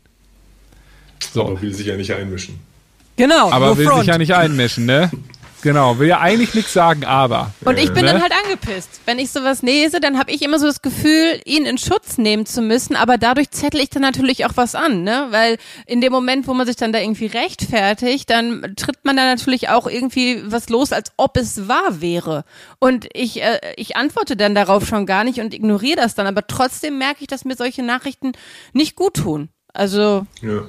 So. 1.32 1.42
Aber 1.42 1.62
will 1.62 1.72
sich 1.72 1.86
ja 1.86 1.96
nicht 1.96 2.12
einmischen. 2.12 2.58
Genau. 3.14 3.48
Aber 3.52 3.78
will 3.78 3.86
front. 3.86 4.00
sich 4.00 4.08
ja 4.08 4.18
nicht 4.18 4.34
einmischen, 4.34 4.86
ne? 4.86 5.08
Genau, 5.64 5.98
will 5.98 6.08
ja 6.08 6.20
eigentlich 6.20 6.54
nichts 6.54 6.74
sagen, 6.74 7.04
aber. 7.04 7.52
Und 7.64 7.78
ich 7.78 7.90
bin 7.94 8.04
Ne? 8.04 8.12
dann 8.12 8.22
halt 8.22 8.32
angepisst. 8.44 9.00
Wenn 9.06 9.18
ich 9.18 9.30
sowas 9.30 9.62
lese, 9.62 9.98
dann 9.98 10.18
habe 10.18 10.30
ich 10.30 10.42
immer 10.42 10.58
so 10.58 10.66
das 10.66 10.82
Gefühl, 10.82 11.40
ihn 11.46 11.64
in 11.64 11.78
Schutz 11.78 12.18
nehmen 12.18 12.44
zu 12.44 12.60
müssen, 12.60 12.96
aber 12.96 13.16
dadurch 13.16 13.50
zettel 13.50 13.80
ich 13.80 13.88
dann 13.88 14.02
natürlich 14.02 14.44
auch 14.44 14.52
was 14.56 14.74
an, 14.74 15.04
ne? 15.04 15.28
Weil 15.30 15.56
in 15.86 16.02
dem 16.02 16.12
Moment, 16.12 16.46
wo 16.46 16.52
man 16.52 16.66
sich 16.66 16.76
dann 16.76 16.92
da 16.92 16.98
irgendwie 17.00 17.24
rechtfertigt, 17.26 18.28
dann 18.28 18.74
tritt 18.76 19.04
man 19.06 19.16
da 19.16 19.24
natürlich 19.24 19.70
auch 19.70 19.86
irgendwie 19.86 20.42
was 20.44 20.68
los, 20.68 20.92
als 20.92 21.12
ob 21.16 21.38
es 21.38 21.66
wahr 21.66 22.02
wäre. 22.02 22.44
Und 22.78 23.08
ich, 23.14 23.40
äh, 23.42 23.58
ich 23.76 23.96
antworte 23.96 24.36
dann 24.36 24.54
darauf 24.54 24.86
schon 24.86 25.06
gar 25.06 25.24
nicht 25.24 25.40
und 25.40 25.54
ignoriere 25.54 25.96
das 25.96 26.14
dann, 26.14 26.26
aber 26.26 26.46
trotzdem 26.46 26.98
merke 26.98 27.22
ich, 27.22 27.26
dass 27.26 27.46
mir 27.46 27.56
solche 27.56 27.82
Nachrichten 27.82 28.32
nicht 28.74 28.96
gut 28.96 29.14
tun. 29.14 29.48
Also, 29.72 30.26
Ja, 30.42 30.66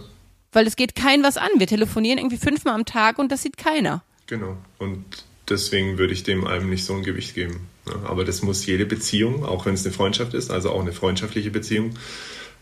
weil 0.54 0.68
es 0.68 0.78
geht 0.78 0.96
kein 0.96 1.22
was 1.22 1.36
an. 1.36 1.50
Wir 1.58 1.68
telefonieren 1.68 2.18
irgendwie 2.18 2.38
fünfmal 2.38 2.76
am 2.76 2.86
Tag 2.86 3.20
und 3.20 3.30
das 3.30 3.42
sieht 3.42 3.58
keiner. 3.58 4.04
Genau. 4.28 4.58
Und 4.78 5.04
deswegen 5.50 5.98
würde 5.98 6.14
ich 6.14 6.24
dem 6.24 6.46
allem 6.46 6.70
nicht 6.70 6.86
so 6.86 6.94
ein 6.94 7.04
Gewicht 7.04 7.36
geben. 7.36 7.68
Aber 8.06 8.26
das 8.26 8.42
muss 8.42 8.66
jede 8.66 8.86
Beziehung, 8.86 9.46
auch 9.46 9.66
wenn 9.66 9.76
es 9.76 9.86
eine 9.86 9.94
Freundschaft 9.94 10.34
ist, 10.34 10.52
also 10.52 10.72
auch 10.72 10.82
eine 10.82 10.92
freundschaftliche 10.92 11.52
Beziehung, 11.52 11.92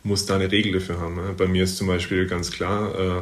muss 0.03 0.25
da 0.25 0.35
eine 0.35 0.51
Regel 0.51 0.73
dafür 0.73 0.99
haben. 0.99 1.19
Bei 1.37 1.47
mir 1.47 1.63
ist 1.63 1.77
zum 1.77 1.87
Beispiel 1.87 2.27
ganz 2.27 2.51
klar, 2.51 3.21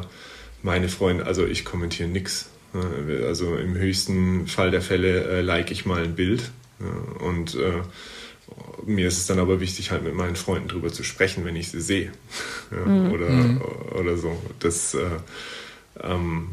meine 0.62 0.88
Freunde, 0.88 1.26
also 1.26 1.46
ich 1.46 1.64
kommentiere 1.64 2.08
nichts. 2.08 2.48
Also 3.26 3.56
im 3.56 3.74
höchsten 3.74 4.46
Fall 4.46 4.70
der 4.70 4.80
Fälle 4.80 5.24
äh, 5.24 5.40
like 5.42 5.70
ich 5.70 5.84
mal 5.84 6.02
ein 6.02 6.14
Bild. 6.14 6.50
Und 7.20 7.54
äh, 7.54 7.82
mir 8.84 9.06
ist 9.08 9.18
es 9.18 9.26
dann 9.26 9.38
aber 9.38 9.60
wichtig, 9.60 9.90
halt 9.90 10.02
mit 10.02 10.14
meinen 10.14 10.36
Freunden 10.36 10.68
drüber 10.68 10.92
zu 10.92 11.04
sprechen, 11.04 11.44
wenn 11.44 11.56
ich 11.56 11.70
sie 11.70 11.80
sehe. 11.80 12.12
Ja, 12.72 13.10
oder, 13.10 14.00
oder 14.00 14.16
so. 14.16 14.40
Das, 14.58 14.94
äh, 14.94 15.04
ähm, 16.02 16.48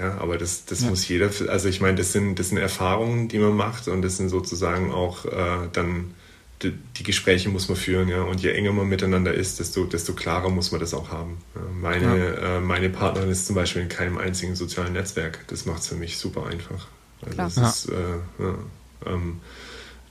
ja, 0.00 0.16
aber 0.18 0.38
das, 0.38 0.64
das 0.64 0.80
muss 0.80 1.06
jeder, 1.06 1.30
also 1.48 1.68
ich 1.68 1.82
meine, 1.82 1.98
das 1.98 2.12
sind, 2.12 2.38
das 2.38 2.48
sind 2.48 2.58
Erfahrungen, 2.58 3.28
die 3.28 3.38
man 3.38 3.54
macht 3.54 3.86
und 3.86 4.00
das 4.00 4.16
sind 4.16 4.30
sozusagen 4.30 4.92
auch 4.92 5.26
äh, 5.26 5.68
dann 5.72 6.14
die, 6.62 6.72
die 6.96 7.02
Gespräche 7.02 7.50
muss 7.50 7.68
man 7.68 7.76
führen, 7.76 8.08
ja. 8.08 8.22
Und 8.22 8.40
je 8.40 8.50
enger 8.50 8.72
man 8.72 8.88
miteinander 8.88 9.34
ist, 9.34 9.60
desto, 9.60 9.84
desto 9.84 10.14
klarer 10.14 10.48
muss 10.50 10.72
man 10.72 10.80
das 10.80 10.94
auch 10.94 11.10
haben. 11.10 11.38
Ja, 11.54 11.60
meine, 11.80 12.36
äh, 12.36 12.60
meine 12.60 12.88
Partnerin 12.88 13.30
ist 13.30 13.46
zum 13.46 13.56
Beispiel 13.56 13.82
in 13.82 13.88
keinem 13.88 14.16
einzigen 14.18 14.56
sozialen 14.56 14.94
Netzwerk. 14.94 15.46
Das 15.48 15.66
macht 15.66 15.82
es 15.82 15.88
für 15.88 15.96
mich 15.96 16.16
super 16.18 16.46
einfach. 16.46 16.88
Also 17.22 17.60
Ja. 17.60 17.68
ist, 17.68 17.88
äh, 17.90 18.42
ja, 18.42 18.58
ähm, 19.06 19.40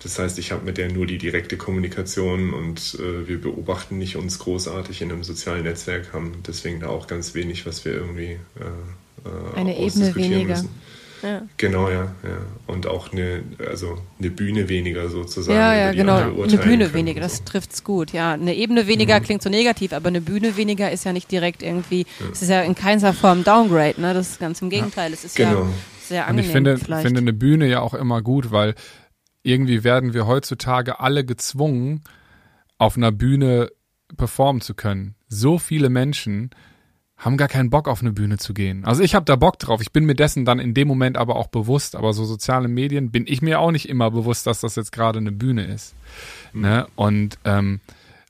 das 0.02 0.18
heißt, 0.18 0.40
ich 0.40 0.52
habe 0.52 0.66
mit 0.66 0.78
der 0.78 0.92
nur 0.92 1.06
die 1.06 1.18
direkte 1.18 1.58
Kommunikation 1.58 2.54
und 2.54 2.98
äh, 3.00 3.28
wir 3.28 3.42
beobachten 3.42 3.98
nicht 3.98 4.16
uns 4.16 4.40
großartig 4.40 5.02
in 5.02 5.12
einem 5.12 5.24
sozialen 5.24 5.64
Netzwerk, 5.64 6.14
haben 6.14 6.42
deswegen 6.48 6.80
da 6.80 6.88
auch 6.88 7.08
ganz 7.08 7.34
wenig, 7.36 7.66
was 7.66 7.86
wir 7.86 7.94
irgendwie 7.94 8.40
äh, 9.26 9.58
Eine 9.58 9.78
Ebene 9.78 10.16
weniger. 10.16 10.50
Müssen. 10.56 10.70
Ja. 11.22 11.42
Genau, 11.58 11.90
ja, 11.90 12.04
ja. 12.24 12.38
Und 12.66 12.88
auch 12.88 13.12
eine, 13.12 13.44
also 13.70 13.98
eine 14.20 14.30
Bühne 14.30 14.70
weniger 14.70 15.10
sozusagen. 15.10 15.58
Ja, 15.58 15.76
ja, 15.76 15.92
genau. 15.92 16.16
Eine 16.16 16.58
Bühne 16.58 16.94
weniger, 16.94 17.18
und 17.18 17.24
das 17.24 17.38
so. 17.38 17.44
trifft's 17.44 17.84
gut. 17.84 18.14
Ja, 18.14 18.34
eine 18.34 18.56
Ebene 18.56 18.88
weniger 18.88 19.20
klingt 19.20 19.42
so 19.42 19.50
negativ, 19.50 19.92
aber 19.92 20.08
eine 20.08 20.22
Bühne 20.22 20.56
weniger 20.56 20.90
ist 20.92 21.04
ja 21.04 21.12
nicht 21.12 21.30
direkt 21.30 21.62
irgendwie, 21.62 22.06
es 22.32 22.42
ist 22.42 22.50
ja 22.50 22.62
in 22.62 22.74
keiner 22.74 23.14
Form 23.14 23.44
Downgrade, 23.44 24.00
ne? 24.00 24.14
Das 24.14 24.30
ist 24.30 24.40
ganz 24.40 24.62
im 24.62 24.70
Gegenteil. 24.70 25.12
Es 25.12 25.26
ist 25.26 25.36
Genau. 25.36 25.64
ja 25.64 25.68
sehr 26.08 26.22
Und 26.24 26.30
angenehm 26.30 26.46
ich 26.46 26.52
finde, 26.54 26.78
vielleicht. 26.78 27.06
finde 27.06 27.20
eine 27.20 27.34
Bühne 27.34 27.68
ja 27.68 27.82
auch 27.82 27.94
immer 27.94 28.22
gut, 28.22 28.52
weil 28.52 28.76
irgendwie 29.44 29.84
werden 29.84 30.14
wir 30.14 30.26
heutzutage 30.26 31.02
alle 31.02 31.26
gezwungen, 31.26 32.02
auf 32.78 32.96
einer 32.96 33.12
Bühne 33.12 33.70
performen 34.16 34.62
zu 34.62 34.74
können. 34.74 35.16
So 35.28 35.58
viele 35.60 35.90
Menschen 35.90 36.50
haben 37.20 37.36
gar 37.36 37.50
keinen 37.50 37.70
Bock 37.70 37.88
auf 37.90 38.02
eine 38.02 38.14
Bühne 38.14 38.38
zu 38.38 38.54
gehen. 38.54 38.86
Also 38.86 39.04
ich 39.04 39.14
habe 39.14 39.26
da 39.26 39.36
Bock 39.36 39.60
drauf. 39.60 39.82
Ich 39.82 39.92
bin 39.92 40.06
mir 40.06 40.16
dessen 40.16 40.46
dann 40.46 40.58
in 40.58 40.74
dem 40.74 40.88
Moment 40.88 41.18
aber 41.18 41.36
auch 41.36 41.48
bewusst. 41.48 41.98
Aber 41.98 42.14
so 42.14 42.24
soziale 42.24 42.70
Medien 42.70 43.12
bin 43.12 43.26
ich 43.28 43.42
mir 43.42 43.60
auch 43.60 43.72
nicht 43.72 43.90
immer 43.90 44.10
bewusst, 44.10 44.48
dass 44.48 44.62
das 44.62 44.78
jetzt 44.78 44.94
gerade 44.94 45.20
eine 45.20 45.34
Bühne 45.34 45.66
ist. 45.66 45.94
Ne? 46.54 46.88
Und 46.96 47.38
ähm, 47.44 47.82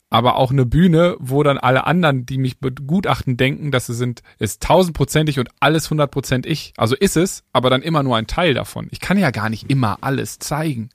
aber 0.10 0.38
auch 0.38 0.50
eine 0.50 0.66
Bühne, 0.66 1.16
wo 1.20 1.44
dann 1.44 1.60
alle 1.60 1.86
anderen, 1.86 2.26
die 2.26 2.40
mich 2.40 2.58
begutachten, 2.58 3.38
denken, 3.38 3.70
dass 3.70 3.86
sie 3.86 3.94
sind, 3.94 4.24
ist 4.40 4.64
tausendprozentig 4.64 5.38
und 5.38 5.50
alles 5.60 5.92
hundertprozent 5.92 6.48
ich. 6.48 6.74
Also 6.78 6.96
ist 6.96 7.16
es, 7.16 7.44
aber 7.54 7.70
dann 7.70 7.84
immer 7.84 8.02
nur 8.02 8.18
ein 8.18 8.26
Teil 8.26 8.56
davon. 8.56 8.88
Ich 8.90 9.00
kann 9.00 9.20
ja 9.20 9.30
gar 9.30 9.50
nicht 9.50 9.70
immer 9.70 10.00
alles 10.02 10.40
zeigen. 10.40 10.90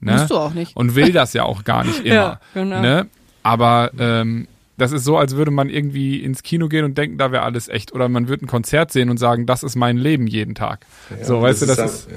Ne? 0.00 0.12
Musst 0.12 0.30
du 0.30 0.36
auch 0.36 0.52
nicht. 0.52 0.76
Und 0.76 0.94
will 0.94 1.12
das 1.12 1.32
ja 1.32 1.44
auch 1.44 1.64
gar 1.64 1.82
nicht 1.82 2.00
immer. 2.04 2.14
Ja, 2.14 2.40
genau. 2.52 2.82
ne? 2.82 3.06
Aber 3.42 3.90
ähm, 3.98 4.48
das 4.78 4.92
ist 4.92 5.04
so, 5.04 5.18
als 5.18 5.36
würde 5.36 5.50
man 5.50 5.68
irgendwie 5.68 6.22
ins 6.22 6.42
Kino 6.42 6.68
gehen 6.68 6.84
und 6.84 6.96
denken, 6.96 7.18
da 7.18 7.30
wäre 7.32 7.42
alles 7.42 7.68
echt. 7.68 7.92
Oder 7.92 8.08
man 8.08 8.28
würde 8.28 8.46
ein 8.46 8.48
Konzert 8.48 8.90
sehen 8.92 9.10
und 9.10 9.18
sagen, 9.18 9.44
das 9.44 9.62
ist 9.62 9.76
mein 9.76 9.98
Leben 9.98 10.26
jeden 10.26 10.54
Tag. 10.54 10.86
Ja, 11.10 11.24
so, 11.24 11.36
aber 11.38 11.48
weißt 11.48 11.62
du, 11.62 11.66
das 11.66 11.78
halt- 11.78 11.90
ist. 11.90 12.08
ja. 12.10 12.16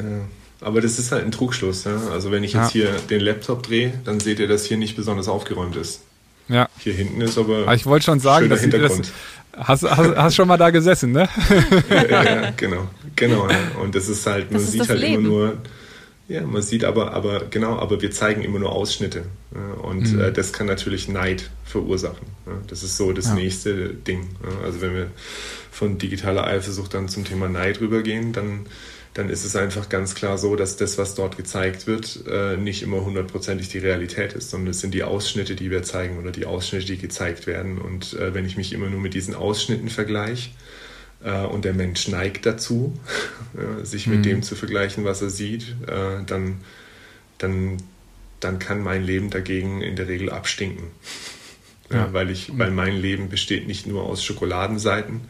Aber 0.63 0.79
das 0.79 0.99
ist 0.99 1.11
halt 1.11 1.25
ein 1.25 1.31
Trugschluss. 1.31 1.85
Ja? 1.85 1.99
Also 2.13 2.31
wenn 2.31 2.43
ich 2.43 2.53
jetzt 2.53 2.71
hier 2.71 2.91
den 3.09 3.19
Laptop 3.21 3.63
drehe, 3.63 3.93
dann 4.05 4.19
seht 4.19 4.39
ihr, 4.39 4.47
dass 4.47 4.63
hier 4.65 4.77
nicht 4.77 4.95
besonders 4.95 5.27
aufgeräumt 5.27 5.75
ist. 5.75 6.01
Ja. 6.49 6.69
Hier 6.77 6.93
hinten 6.93 7.19
ist 7.21 7.35
aber, 7.39 7.63
Aber 7.63 7.73
ich 7.73 7.85
wollte 7.87 8.05
schon 8.05 8.19
sagen, 8.19 8.47
dass 8.47 8.61
das, 8.61 8.69
Hintergrund. 8.71 9.11
hast, 9.57 9.83
hast, 9.83 10.15
hast 10.15 10.35
schon 10.35 10.47
mal 10.47 10.57
da 10.57 10.69
gesessen, 10.69 11.13
ne? 11.13 11.27
ja, 11.89 12.23
ja, 12.23 12.51
genau, 12.55 12.87
genau. 13.15 13.49
Ja. 13.49 13.57
Und 13.81 13.95
das 13.95 14.07
ist 14.07 14.25
halt, 14.27 14.51
man 14.51 14.59
Das 14.59 14.63
ist 14.65 14.71
sieht 14.73 14.81
das 14.81 14.89
halt 14.89 14.99
Leben. 14.99 15.25
immer 15.25 15.27
nur, 15.33 15.57
ja, 16.27 16.41
man 16.41 16.61
sieht 16.61 16.83
aber, 16.85 17.13
aber 17.13 17.45
genau, 17.49 17.77
aber 17.77 18.01
wir 18.01 18.11
zeigen 18.11 18.41
immer 18.41 18.59
nur 18.59 18.71
Ausschnitte. 18.71 19.23
Und 19.81 20.13
Mhm. 20.13 20.21
äh, 20.21 20.31
das 20.31 20.53
kann 20.53 20.67
natürlich 20.67 21.07
Neid 21.09 21.49
verursachen. 21.65 22.25
Das 22.67 22.83
ist 22.83 22.95
so 22.97 23.11
das 23.11 23.25
Ja. 23.27 23.33
nächste 23.35 23.89
Ding. 23.89 24.29
Also 24.63 24.79
wenn 24.81 24.93
wir 24.93 25.07
von 25.71 25.97
digitaler 25.97 26.45
Eifersucht 26.45 26.93
dann 26.93 27.09
zum 27.09 27.25
Thema 27.25 27.49
Neid 27.49 27.81
rübergehen, 27.81 28.33
dann 28.33 28.65
dann 29.13 29.27
ist 29.29 29.43
es 29.43 29.57
einfach 29.57 29.89
ganz 29.89 30.15
klar 30.15 30.37
so, 30.37 30.55
dass 30.55 30.77
das, 30.77 30.97
was 30.97 31.15
dort 31.15 31.35
gezeigt 31.35 31.85
wird, 31.85 32.23
äh, 32.31 32.55
nicht 32.55 32.81
immer 32.81 33.03
hundertprozentig 33.03 33.67
die 33.67 33.79
Realität 33.79 34.31
ist, 34.31 34.51
sondern 34.51 34.69
es 34.71 34.79
sind 34.79 34.93
die 34.93 35.03
Ausschnitte, 35.03 35.53
die 35.53 35.69
wir 35.69 35.83
zeigen 35.83 36.17
oder 36.17 36.31
die 36.31 36.45
Ausschnitte, 36.45 36.85
die 36.85 36.97
gezeigt 36.97 37.45
werden. 37.45 37.77
Und 37.77 38.13
äh, 38.13 38.33
wenn 38.33 38.45
ich 38.45 38.55
mich 38.55 38.71
immer 38.71 38.89
nur 38.89 39.01
mit 39.01 39.13
diesen 39.13 39.35
Ausschnitten 39.35 39.89
vergleiche 39.89 40.51
und 41.29 41.65
der 41.65 41.73
Mensch 41.73 42.07
neigt 42.07 42.45
dazu, 42.45 42.97
äh, 43.81 43.85
sich 43.85 44.07
mit 44.07 44.19
Mhm. 44.19 44.23
dem 44.23 44.43
zu 44.43 44.55
vergleichen, 44.55 45.05
was 45.05 45.21
er 45.21 45.29
sieht, 45.29 45.75
äh, 45.87 46.23
dann, 46.25 46.61
dann, 47.37 47.77
dann 48.39 48.59
kann 48.59 48.81
mein 48.81 49.03
Leben 49.03 49.29
dagegen 49.29 49.81
in 49.81 49.95
der 49.95 50.07
Regel 50.07 50.29
abstinken. 50.31 50.87
Ja, 51.91 52.13
weil, 52.13 52.29
ich, 52.29 52.57
weil 52.57 52.71
mein 52.71 52.95
Leben 52.95 53.27
besteht 53.27 53.67
nicht 53.67 53.85
nur 53.85 54.03
aus 54.03 54.23
Schokoladenseiten, 54.23 55.21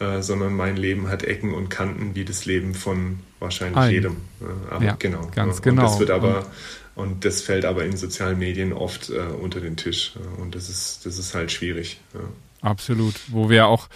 äh, 0.00 0.22
sondern 0.22 0.54
mein 0.54 0.76
Leben 0.78 1.08
hat 1.08 1.22
Ecken 1.22 1.52
und 1.52 1.68
Kanten 1.68 2.14
wie 2.14 2.24
das 2.24 2.46
Leben 2.46 2.74
von 2.74 3.20
wahrscheinlich 3.40 3.76
Allen. 3.76 3.92
jedem. 3.92 4.16
Äh, 4.40 4.74
aber 4.74 4.84
Ja, 4.86 4.96
genau. 4.98 5.28
ganz 5.34 5.56
Und 5.58 5.62
genau. 5.62 5.82
das 5.82 5.98
wird 6.00 6.10
aber 6.10 6.46
und 6.94 7.24
das 7.24 7.40
fällt 7.42 7.64
aber 7.64 7.84
in 7.84 7.96
sozialen 7.96 8.38
Medien 8.38 8.72
oft 8.72 9.10
äh, 9.10 9.18
unter 9.18 9.60
den 9.60 9.76
Tisch. 9.76 10.14
Äh, 10.16 10.40
und 10.40 10.54
das 10.54 10.68
ist, 10.70 11.04
das 11.04 11.18
ist 11.18 11.34
halt 11.34 11.52
schwierig. 11.52 12.00
Absolut. 12.62 13.14
Wo 13.28 13.50
wir 13.50 13.66
auch, 13.66 13.88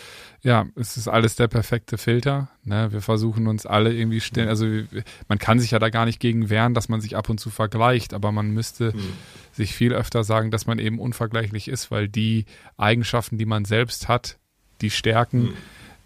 ja, 0.47 0.67
es 0.77 0.97
ist 0.97 1.09
alles 1.09 1.35
der 1.35 1.49
perfekte 1.49 1.99
Filter. 1.99 2.49
Ne? 2.63 2.93
Wir 2.93 3.01
versuchen 3.01 3.49
uns 3.49 3.67
alle 3.67 3.93
irgendwie 3.93 4.21
stellen, 4.21 4.49
also 4.49 4.65
wir- 4.67 4.87
man 5.27 5.39
kann 5.39 5.59
sich 5.59 5.73
ja 5.73 5.81
da 5.81 5.89
gar 5.91 6.05
nicht 6.05 6.21
gegen 6.21 6.49
wehren, 6.51 6.73
dass 6.73 6.89
man 6.89 7.01
sich 7.01 7.17
ab 7.17 7.29
und 7.29 7.41
zu 7.41 7.51
vergleicht, 7.51 8.15
aber 8.15 8.31
man 8.31 8.53
müsste 8.53 8.93
Hm. 8.93 9.01
sich 9.51 9.75
viel 9.75 9.93
öfter 9.93 10.23
sagen, 10.23 10.53
dass 10.53 10.67
man 10.67 10.79
eben 10.79 11.01
unvergleichlich 11.01 11.67
ist, 11.67 11.91
weil 11.91 12.09
die 12.09 12.45
Eigenschaften, 12.77 13.39
die 13.39 13.45
man 13.47 13.65
selbst 13.65 14.07
hat, 14.07 14.39
die 14.83 14.91
Stärken, 14.91 15.55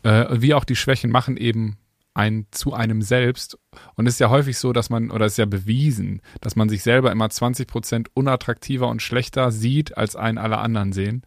äh, 0.04 0.24
wie 0.40 0.54
auch 0.54 0.64
die 0.64 0.76
Schwächen 0.76 1.10
machen 1.10 1.36
eben 1.36 1.76
ein 2.14 2.46
zu 2.50 2.72
einem 2.72 3.02
selbst. 3.02 3.58
Und 3.94 4.06
es 4.06 4.14
ist 4.14 4.20
ja 4.20 4.30
häufig 4.30 4.56
so, 4.58 4.72
dass 4.72 4.88
man, 4.88 5.10
oder 5.10 5.26
es 5.26 5.32
ist 5.34 5.38
ja 5.38 5.44
bewiesen, 5.44 6.22
dass 6.40 6.56
man 6.56 6.70
sich 6.70 6.82
selber 6.82 7.12
immer 7.12 7.28
20 7.28 7.68
Prozent 7.68 8.08
unattraktiver 8.14 8.88
und 8.88 9.02
schlechter 9.02 9.52
sieht, 9.52 9.98
als 9.98 10.16
einen 10.16 10.38
alle 10.38 10.58
anderen 10.58 10.92
sehen. 10.92 11.22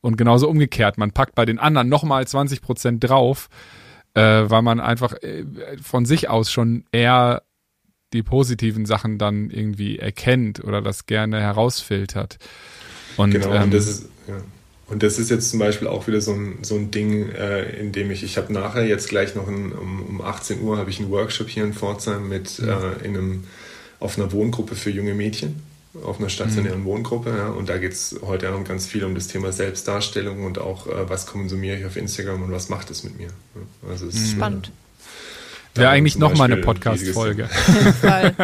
Und 0.00 0.16
genauso 0.16 0.48
umgekehrt, 0.48 0.98
man 0.98 1.12
packt 1.12 1.34
bei 1.34 1.44
den 1.44 1.58
anderen 1.58 1.88
nochmal 1.88 2.26
20 2.26 2.62
Prozent 2.62 3.04
drauf, 3.04 3.48
äh, 4.14 4.20
weil 4.22 4.62
man 4.62 4.80
einfach 4.80 5.14
äh, 5.22 5.44
von 5.82 6.06
sich 6.06 6.28
aus 6.28 6.50
schon 6.50 6.84
eher 6.90 7.42
die 8.12 8.22
positiven 8.22 8.86
Sachen 8.86 9.18
dann 9.18 9.50
irgendwie 9.50 9.98
erkennt 9.98 10.64
oder 10.64 10.82
das 10.82 11.06
gerne 11.06 11.40
herausfiltert. 11.40 12.38
Und, 13.16 13.32
Genau, 13.32 13.52
ähm, 13.52 13.64
und 13.64 13.74
das 13.74 13.86
ist, 13.86 14.08
ja. 14.26 14.40
Und 14.90 15.04
das 15.04 15.20
ist 15.20 15.30
jetzt 15.30 15.50
zum 15.50 15.60
Beispiel 15.60 15.86
auch 15.86 16.08
wieder 16.08 16.20
so 16.20 16.32
ein, 16.32 16.58
so 16.62 16.74
ein 16.74 16.90
Ding, 16.90 17.30
äh, 17.30 17.62
in 17.80 17.92
dem 17.92 18.10
ich, 18.10 18.24
ich 18.24 18.36
habe 18.36 18.52
nachher 18.52 18.84
jetzt 18.84 19.08
gleich 19.08 19.36
noch 19.36 19.46
ein, 19.46 19.70
um, 19.70 20.02
um 20.02 20.20
18 20.20 20.60
Uhr 20.62 20.78
habe 20.78 20.90
ich 20.90 20.98
einen 20.98 21.10
Workshop 21.10 21.48
hier 21.48 21.62
in 21.62 21.72
Pforzheim 21.72 22.28
mit 22.28 22.58
äh, 22.58 23.04
in 23.04 23.16
einem, 23.16 23.44
auf 24.00 24.18
einer 24.18 24.32
Wohngruppe 24.32 24.74
für 24.74 24.90
junge 24.90 25.14
Mädchen, 25.14 25.62
auf 26.04 26.18
einer 26.18 26.28
stationären 26.28 26.84
Wohngruppe. 26.84 27.30
Ja, 27.30 27.48
und 27.48 27.68
da 27.68 27.78
geht 27.78 27.92
es 27.92 28.18
heute 28.22 28.48
Abend 28.48 28.68
ganz 28.68 28.86
viel 28.86 29.04
um 29.04 29.14
das 29.14 29.26
Thema 29.26 29.52
Selbstdarstellung 29.52 30.44
und 30.44 30.58
auch, 30.58 30.86
äh, 30.86 31.08
was 31.08 31.26
konsumiere 31.26 31.78
ich 31.78 31.84
auf 31.84 31.96
Instagram 31.96 32.42
und 32.42 32.52
was 32.52 32.68
macht 32.68 32.90
es 32.90 33.02
mit 33.02 33.18
mir. 33.18 33.28
Ja, 33.28 33.88
also 33.88 34.06
es 34.06 34.14
ist, 34.14 34.30
Spannend. 34.32 34.70
Wäre 35.74 35.90
eigentlich 35.90 36.18
noch 36.18 36.36
mal 36.36 36.44
eine 36.44 36.56
Podcast-Folge. 36.58 37.44
Auf 37.44 37.68
jeden 37.68 37.92
Fall. 37.94 38.34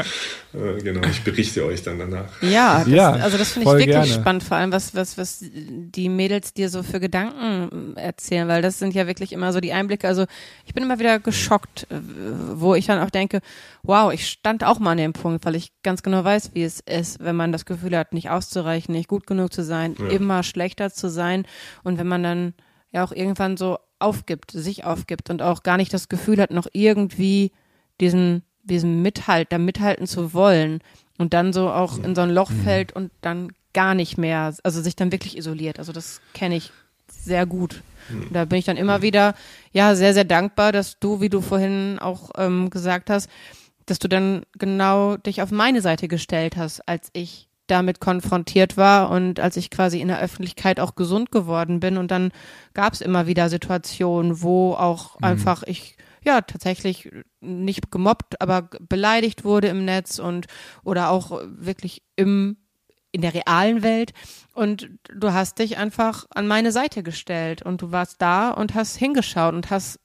Äh, 0.54 0.80
genau, 0.82 1.06
ich 1.08 1.22
berichte 1.22 1.64
euch 1.66 1.82
dann 1.82 1.98
danach. 1.98 2.40
Ja, 2.40 2.78
das, 2.80 2.88
Ja, 2.88 3.12
also 3.12 3.36
das 3.36 3.52
finde 3.52 3.68
ich 3.68 3.72
wirklich 3.74 3.86
gerne. 3.94 4.06
spannend, 4.06 4.42
vor 4.42 4.56
allem 4.56 4.72
was, 4.72 4.94
was, 4.94 5.18
was 5.18 5.42
die 5.42 6.08
Mädels 6.08 6.54
dir 6.54 6.68
so 6.70 6.82
für 6.82 6.98
Gedanken 7.00 7.96
erzählen, 7.96 8.48
weil 8.48 8.62
das 8.62 8.78
sind 8.78 8.94
ja 8.94 9.06
wirklich 9.06 9.32
immer 9.32 9.52
so 9.52 9.60
die 9.60 9.72
Einblicke. 9.72 10.06
Also 10.08 10.24
ich 10.64 10.72
bin 10.72 10.82
immer 10.84 10.98
wieder 10.98 11.18
geschockt, 11.18 11.86
äh, 11.90 11.96
wo 12.54 12.74
ich 12.74 12.86
dann 12.86 13.00
auch 13.02 13.10
denke, 13.10 13.40
wow, 13.82 14.12
ich 14.12 14.26
stand 14.28 14.64
auch 14.64 14.78
mal 14.78 14.92
an 14.92 14.98
dem 14.98 15.12
Punkt, 15.12 15.44
weil 15.44 15.56
ich 15.56 15.72
ganz 15.82 16.02
genau 16.02 16.24
weiß, 16.24 16.50
wie 16.54 16.62
es 16.64 16.80
ist, 16.80 17.20
wenn 17.22 17.36
man 17.36 17.52
das 17.52 17.64
Gefühl 17.66 17.96
hat, 17.96 18.12
nicht 18.14 18.30
auszureichen, 18.30 18.94
nicht 18.94 19.08
gut 19.08 19.26
genug 19.26 19.52
zu 19.52 19.62
sein, 19.62 19.94
Ja. 19.98 20.08
immer 20.08 20.42
schlechter 20.42 20.90
zu 20.90 21.08
sein 21.10 21.44
und 21.82 21.98
wenn 21.98 22.06
man 22.08 22.22
dann 22.22 22.54
ja 22.92 23.04
auch 23.04 23.12
irgendwann 23.12 23.56
so 23.56 23.78
aufgibt, 23.98 24.50
sich 24.50 24.85
aufgibt 24.85 25.30
und 25.30 25.42
auch 25.42 25.62
gar 25.62 25.76
nicht 25.76 25.92
das 25.92 26.09
Gefühl 26.09 26.40
hat, 26.40 26.50
noch 26.50 26.66
irgendwie 26.72 27.52
diesen, 28.00 28.42
diesen 28.62 29.02
Mithalt, 29.02 29.52
da 29.52 29.59
mithalten 29.59 30.06
zu 30.06 30.35
wollen 30.35 30.80
und 31.18 31.32
dann 31.35 31.52
so 31.52 31.70
auch 31.70 31.98
in 31.98 32.14
so 32.14 32.22
ein 32.22 32.30
Loch 32.30 32.50
fällt 32.64 32.92
und 32.92 33.11
dann 33.20 33.52
gar 33.72 33.94
nicht 33.94 34.18
mehr, 34.18 34.54
also 34.62 34.80
sich 34.80 34.96
dann 34.96 35.12
wirklich 35.12 35.37
isoliert. 35.37 35.78
Also 35.78 35.92
das 35.92 36.20
kenne 36.35 36.56
ich 36.56 36.72
sehr 37.09 37.46
gut. 37.46 37.82
Und 38.11 38.35
Da 38.35 38.44
bin 38.44 38.59
ich 38.59 38.64
dann 38.64 38.76
immer 38.76 39.02
wieder, 39.02 39.35
ja, 39.72 39.94
sehr, 39.94 40.14
sehr 40.14 40.24
dankbar, 40.24 40.72
dass 40.72 40.98
du, 40.98 41.20
wie 41.20 41.28
du 41.28 41.40
vorhin 41.40 41.98
auch 41.98 42.30
ähm, 42.37 42.70
gesagt 42.70 43.11
hast, 43.11 43.28
dass 43.87 43.98
du 43.98 44.09
dann 44.09 44.42
genau 44.59 45.16
dich 45.16 45.42
auf 45.42 45.50
meine 45.50 45.80
Seite 45.80 46.09
gestellt 46.09 46.56
hast, 46.56 46.87
als 46.88 47.11
ich 47.12 47.48
damit 47.66 48.00
konfrontiert 48.00 48.76
war 48.76 49.11
und 49.11 49.40
als 49.40 49.57
ich 49.57 49.70
quasi 49.70 50.00
in 50.00 50.09
der 50.09 50.20
Öffentlichkeit 50.20 50.81
auch 50.81 50.94
gesund 50.94 51.31
geworden 51.31 51.81
bin. 51.81 51.96
Und 51.96 52.11
dann 52.11 52.33
gab 52.74 52.92
es 52.92 53.00
immer 53.00 53.26
wieder 53.26 53.48
Situationen, 53.48 54.42
wo 54.42 54.74
auch 54.74 55.16
einfach 55.20 55.62
ich 55.64 55.96
ja 56.24 56.40
tatsächlich 56.40 57.11
nicht 57.40 57.90
gemobbt, 57.90 58.40
aber 58.40 58.68
beleidigt 58.81 59.44
wurde 59.44 59.68
im 59.68 59.85
Netz 59.85 60.18
und 60.18 60.46
oder 60.85 61.11
auch 61.11 61.40
wirklich 61.46 62.02
im 62.16 62.57
in 63.12 63.22
der 63.22 63.33
realen 63.33 63.83
Welt 63.83 64.12
und 64.52 64.90
du 65.11 65.33
hast 65.33 65.59
dich 65.59 65.79
einfach 65.79 66.26
an 66.35 66.46
meine 66.46 66.70
Seite 66.70 67.02
gestellt 67.02 67.62
und 67.62 67.81
du 67.81 67.90
warst 67.90 68.20
da 68.20 68.50
und 68.50 68.74
hast 68.74 68.96
hingeschaut 68.96 69.55
und 69.55 69.70
hast 69.70 69.98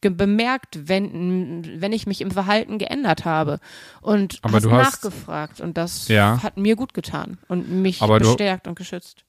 bemerkt, 0.00 0.88
wenn, 0.88 1.80
wenn 1.82 1.92
ich 1.92 2.06
mich 2.06 2.20
im 2.22 2.30
Verhalten 2.30 2.78
geändert 2.78 3.24
habe 3.26 3.60
und 4.00 4.38
Aber 4.42 4.54
hast 4.54 4.64
du 4.64 4.70
hast- 4.72 5.04
nachgefragt 5.04 5.60
und 5.60 5.76
das 5.76 6.08
Ja. 6.08 6.42
hat 6.42 6.56
mir 6.56 6.76
gut 6.76 6.94
getan 6.94 7.36
und 7.48 7.68
mich 7.70 8.00
Aber 8.00 8.18
du- 8.18 8.28
bestärkt 8.28 8.66
und 8.66 8.76
geschützt. 8.76 9.24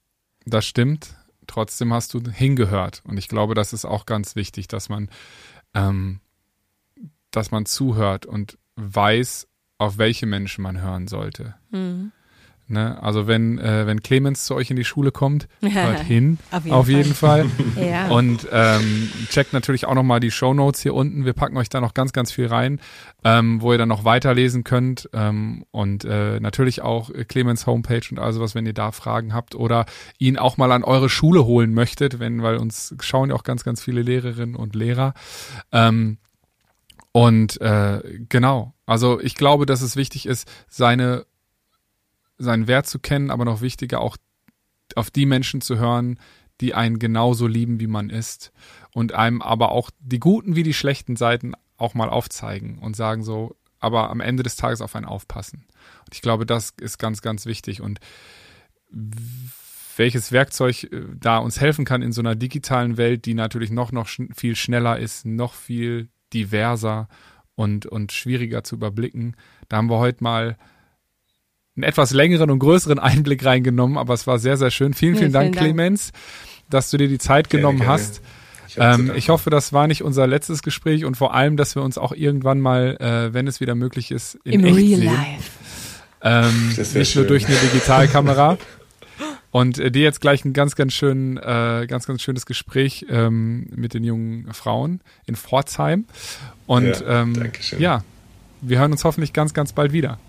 Das 0.45 0.65
stimmt. 0.65 1.15
Trotzdem 1.47 1.93
hast 1.93 2.13
du 2.13 2.21
hingehört. 2.31 3.01
Und 3.05 3.17
ich 3.17 3.27
glaube, 3.27 3.55
das 3.55 3.73
ist 3.73 3.83
auch 3.83 4.05
ganz 4.05 4.35
wichtig, 4.37 4.67
dass 4.69 4.87
man, 4.87 5.09
ähm, 5.73 6.21
dass 7.31 7.51
man 7.51 7.65
zuhört 7.65 8.25
und 8.25 8.57
weiß, 8.77 9.47
auf 9.77 9.97
welche 9.97 10.25
Menschen 10.27 10.61
man 10.61 10.81
hören 10.81 11.07
sollte. 11.07 11.55
Mhm. 11.71 12.11
Ne? 12.71 13.01
Also 13.01 13.27
wenn, 13.27 13.59
äh, 13.59 13.85
wenn 13.85 14.01
Clemens 14.01 14.45
zu 14.45 14.55
euch 14.55 14.69
in 14.69 14.75
die 14.75 14.83
Schule 14.85 15.11
kommt, 15.11 15.47
hört 15.61 15.99
hin, 15.99 16.39
Auf 16.51 16.63
jeden 16.63 16.75
auf 16.75 16.85
Fall. 16.85 16.95
jeden 16.95 17.13
Fall. 17.13 17.45
Ja. 17.81 18.09
Und 18.09 18.47
ähm, 18.51 19.09
checkt 19.29 19.53
natürlich 19.53 19.85
auch 19.85 19.95
nochmal 19.95 20.19
die 20.19 20.31
Show 20.31 20.53
Notes 20.53 20.81
hier 20.81 20.93
unten. 20.93 21.25
Wir 21.25 21.33
packen 21.33 21.57
euch 21.57 21.69
da 21.69 21.81
noch 21.81 21.93
ganz, 21.93 22.13
ganz 22.13 22.31
viel 22.31 22.47
rein, 22.47 22.79
ähm, 23.23 23.61
wo 23.61 23.71
ihr 23.71 23.77
dann 23.77 23.89
noch 23.89 24.03
weiterlesen 24.03 24.63
könnt. 24.63 25.09
Ähm, 25.13 25.65
und 25.71 26.05
äh, 26.05 26.39
natürlich 26.39 26.81
auch 26.81 27.09
Clemens 27.27 27.65
Homepage 27.65 28.01
und 28.11 28.19
also 28.19 28.39
was, 28.39 28.55
wenn 28.55 28.65
ihr 28.65 28.73
da 28.73 28.91
Fragen 28.91 29.33
habt 29.33 29.55
oder 29.55 29.85
ihn 30.19 30.37
auch 30.37 30.57
mal 30.57 30.71
an 30.71 30.83
eure 30.83 31.09
Schule 31.09 31.45
holen 31.45 31.73
möchtet, 31.73 32.19
wenn, 32.19 32.43
weil 32.43 32.57
uns 32.57 32.95
schauen 32.99 33.29
ja 33.29 33.35
auch 33.35 33.43
ganz, 33.43 33.63
ganz 33.63 33.81
viele 33.81 34.01
Lehrerinnen 34.01 34.55
und 34.55 34.75
Lehrer. 34.75 35.13
Ähm, 35.71 36.17
und 37.11 37.59
äh, 37.59 38.01
genau, 38.29 38.73
also 38.85 39.19
ich 39.19 39.35
glaube, 39.35 39.65
dass 39.65 39.81
es 39.81 39.95
wichtig 39.95 40.25
ist, 40.25 40.49
seine 40.69 41.25
seinen 42.41 42.67
Wert 42.67 42.87
zu 42.87 42.99
kennen, 42.99 43.29
aber 43.29 43.45
noch 43.45 43.61
wichtiger 43.61 44.01
auch 44.01 44.17
auf 44.95 45.09
die 45.09 45.25
Menschen 45.25 45.61
zu 45.61 45.77
hören, 45.77 46.19
die 46.59 46.73
einen 46.73 46.99
genauso 46.99 47.47
lieben, 47.47 47.79
wie 47.79 47.87
man 47.87 48.09
ist 48.09 48.51
und 48.93 49.13
einem 49.13 49.41
aber 49.41 49.71
auch 49.71 49.89
die 49.99 50.19
guten 50.19 50.55
wie 50.55 50.63
die 50.63 50.73
schlechten 50.73 51.15
Seiten 51.15 51.53
auch 51.77 51.93
mal 51.93 52.09
aufzeigen 52.09 52.77
und 52.79 52.95
sagen 52.95 53.23
so, 53.23 53.55
aber 53.79 54.09
am 54.11 54.19
Ende 54.19 54.43
des 54.43 54.55
Tages 54.55 54.81
auf 54.81 54.95
einen 54.95 55.05
aufpassen. 55.05 55.65
Und 56.05 56.13
ich 56.13 56.21
glaube, 56.21 56.45
das 56.45 56.73
ist 56.79 56.99
ganz, 56.99 57.21
ganz 57.21 57.45
wichtig 57.45 57.81
und 57.81 57.99
welches 59.97 60.31
Werkzeug 60.31 60.83
äh, 60.85 61.03
da 61.19 61.37
uns 61.37 61.59
helfen 61.59 61.85
kann 61.85 62.01
in 62.01 62.11
so 62.11 62.21
einer 62.21 62.35
digitalen 62.35 62.97
Welt, 62.97 63.25
die 63.25 63.33
natürlich 63.33 63.71
noch, 63.71 63.91
noch 63.91 64.07
schn 64.07 64.33
viel 64.33 64.55
schneller 64.55 64.99
ist, 64.99 65.25
noch 65.25 65.53
viel 65.53 66.09
diverser 66.33 67.07
und, 67.55 67.85
und 67.85 68.11
schwieriger 68.11 68.63
zu 68.63 68.75
überblicken. 68.75 69.35
Da 69.69 69.77
haben 69.77 69.89
wir 69.89 69.99
heute 69.99 70.23
mal 70.23 70.57
einen 71.81 71.89
etwas 71.89 72.11
längeren 72.11 72.49
und 72.49 72.59
größeren 72.59 72.99
Einblick 72.99 73.43
reingenommen, 73.45 73.97
aber 73.97 74.13
es 74.13 74.27
war 74.27 74.39
sehr, 74.39 74.57
sehr 74.57 74.71
schön. 74.71 74.93
Vielen, 74.93 75.15
vielen 75.15 75.31
Dank, 75.31 75.55
vielen 75.55 75.75
Dank. 75.75 75.75
Clemens, 75.75 76.11
dass 76.69 76.89
du 76.89 76.97
dir 76.97 77.07
die 77.07 77.17
Zeit 77.17 77.49
Gerne, 77.49 77.61
genommen 77.61 77.79
gerne. 77.79 77.93
hast. 77.93 78.21
Ich 78.67 78.77
Ähm, 78.79 79.11
ich 79.15 79.29
hoffe, 79.29 79.49
das 79.49 79.73
war 79.73 79.87
nicht 79.87 80.01
unser 80.01 80.27
letztes 80.27 80.63
Gespräch 80.63 81.03
und 81.03 81.17
vor 81.17 81.33
allem, 81.33 81.57
dass 81.57 81.75
wir 81.75 81.83
uns 81.83 81.97
auch 81.97 82.13
irgendwann 82.13 82.61
mal, 82.61 82.95
äh, 83.01 83.33
wenn 83.33 83.47
es 83.47 83.59
wieder 83.59 83.75
möglich 83.75 84.11
ist, 84.11 84.35
in 84.45 84.61
Im 84.61 84.65
echt 84.65 84.77
Real 84.77 84.99
sehen. 84.99 85.05
Life. 85.05 85.51
Ähm, 86.23 86.67
nicht 86.77 86.95
nur 86.95 87.05
schön. 87.05 87.27
durch 87.27 87.47
eine 87.47 87.55
Digitalkamera. 87.55 88.57
Und 89.51 89.79
äh, 89.79 89.91
dir 89.91 90.03
jetzt 90.03 90.21
gleich 90.21 90.45
ein 90.45 90.53
ganz, 90.53 90.75
ganz 90.75 90.93
schön, 90.93 91.35
äh, 91.35 91.85
ganz, 91.85 92.07
ganz 92.07 92.21
schönes 92.21 92.45
Gespräch 92.45 93.05
ähm, 93.09 93.67
mit 93.75 93.93
den 93.93 94.05
jungen 94.05 94.53
Frauen 94.53 95.01
in 95.25 95.35
Pforzheim. 95.35 96.05
Und 96.67 97.01
Ja, 97.01 97.21
ähm, 97.21 97.51
ja, 97.77 98.03
wir 98.61 98.79
hören 98.79 98.93
uns 98.93 99.03
hoffentlich 99.03 99.33
ganz, 99.33 99.53
ganz 99.53 99.73
bald 99.73 99.91
wieder. 99.91 100.19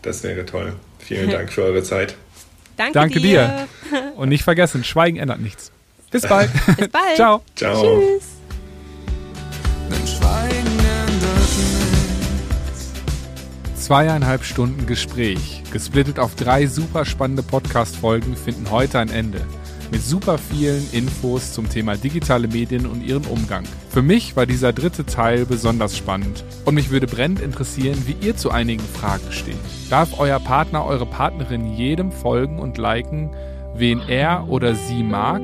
Das 0.00 0.22
wäre 0.22 0.46
toll. 0.46 0.72
Vielen 1.00 1.30
Dank 1.30 1.52
für 1.52 1.62
eure 1.62 1.82
Zeit. 1.82 2.14
Danke, 2.76 2.92
Danke 2.92 3.20
dir. 3.20 3.68
Und 4.16 4.28
nicht 4.28 4.44
vergessen, 4.44 4.84
Schweigen 4.84 5.18
ändert 5.18 5.40
nichts. 5.40 5.72
Bis 6.10 6.26
bald. 6.26 6.50
Bis 6.76 6.88
bald. 6.88 7.16
Ciao. 7.16 7.42
Ciao. 7.54 8.00
Tschüss. 8.00 8.40
Zweieinhalb 13.74 14.44
Stunden 14.44 14.86
Gespräch, 14.86 15.64
gesplittet 15.72 16.20
auf 16.20 16.36
drei 16.36 16.68
super 16.68 17.04
spannende 17.04 17.42
Podcast-Folgen, 17.42 18.36
finden 18.36 18.70
heute 18.70 19.00
ein 19.00 19.10
Ende. 19.10 19.44
Mit 19.90 20.02
super 20.02 20.38
vielen 20.38 20.88
Infos 20.92 21.52
zum 21.52 21.68
Thema 21.68 21.96
digitale 21.96 22.46
Medien 22.46 22.86
und 22.86 23.02
ihren 23.02 23.24
Umgang. 23.24 23.64
Für 23.88 24.02
mich 24.02 24.36
war 24.36 24.46
dieser 24.46 24.72
dritte 24.72 25.04
Teil 25.04 25.46
besonders 25.46 25.96
spannend. 25.96 26.44
Und 26.64 26.76
mich 26.76 26.90
würde 26.90 27.08
brennend 27.08 27.40
interessieren, 27.40 27.98
wie 28.06 28.14
ihr 28.24 28.36
zu 28.36 28.52
einigen 28.52 28.84
Fragen 28.84 29.32
steht. 29.32 29.56
Darf 29.90 30.20
euer 30.20 30.38
Partner, 30.38 30.84
eure 30.84 31.06
Partnerin 31.06 31.74
jedem 31.74 32.12
folgen 32.12 32.60
und 32.60 32.78
liken, 32.78 33.30
wen 33.74 34.00
er 34.06 34.48
oder 34.48 34.76
sie 34.76 35.02
mag? 35.02 35.42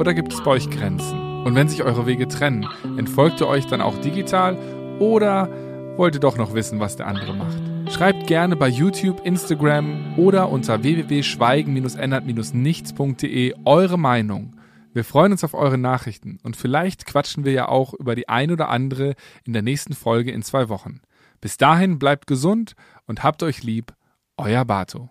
Oder 0.00 0.12
gibt 0.12 0.32
es 0.32 0.42
bei 0.42 0.50
euch 0.50 0.68
Grenzen? 0.70 1.44
Und 1.44 1.54
wenn 1.54 1.68
sich 1.68 1.84
eure 1.84 2.04
Wege 2.04 2.26
trennen, 2.26 2.66
entfolgt 2.96 3.40
ihr 3.40 3.46
euch 3.46 3.66
dann 3.66 3.80
auch 3.80 3.96
digital 4.00 4.58
oder 4.98 5.48
wollt 5.96 6.14
ihr 6.14 6.20
doch 6.20 6.36
noch 6.36 6.52
wissen, 6.54 6.80
was 6.80 6.96
der 6.96 7.06
andere 7.06 7.32
macht? 7.32 7.73
Schreibt 7.94 8.26
gerne 8.26 8.56
bei 8.56 8.66
YouTube, 8.66 9.24
Instagram 9.24 10.18
oder 10.18 10.48
unter 10.48 10.82
www.schweigen-ändert-nichts.de 10.82 13.54
eure 13.64 13.98
Meinung. 14.00 14.56
Wir 14.92 15.04
freuen 15.04 15.30
uns 15.30 15.44
auf 15.44 15.54
eure 15.54 15.78
Nachrichten 15.78 16.40
und 16.42 16.56
vielleicht 16.56 17.06
quatschen 17.06 17.44
wir 17.44 17.52
ja 17.52 17.68
auch 17.68 17.94
über 17.94 18.16
die 18.16 18.28
ein 18.28 18.50
oder 18.50 18.68
andere 18.68 19.14
in 19.44 19.52
der 19.52 19.62
nächsten 19.62 19.92
Folge 19.92 20.32
in 20.32 20.42
zwei 20.42 20.68
Wochen. 20.68 21.02
Bis 21.40 21.56
dahin 21.56 22.00
bleibt 22.00 22.26
gesund 22.26 22.74
und 23.06 23.22
habt 23.22 23.44
euch 23.44 23.62
lieb, 23.62 23.94
euer 24.36 24.64
Bato. 24.64 25.08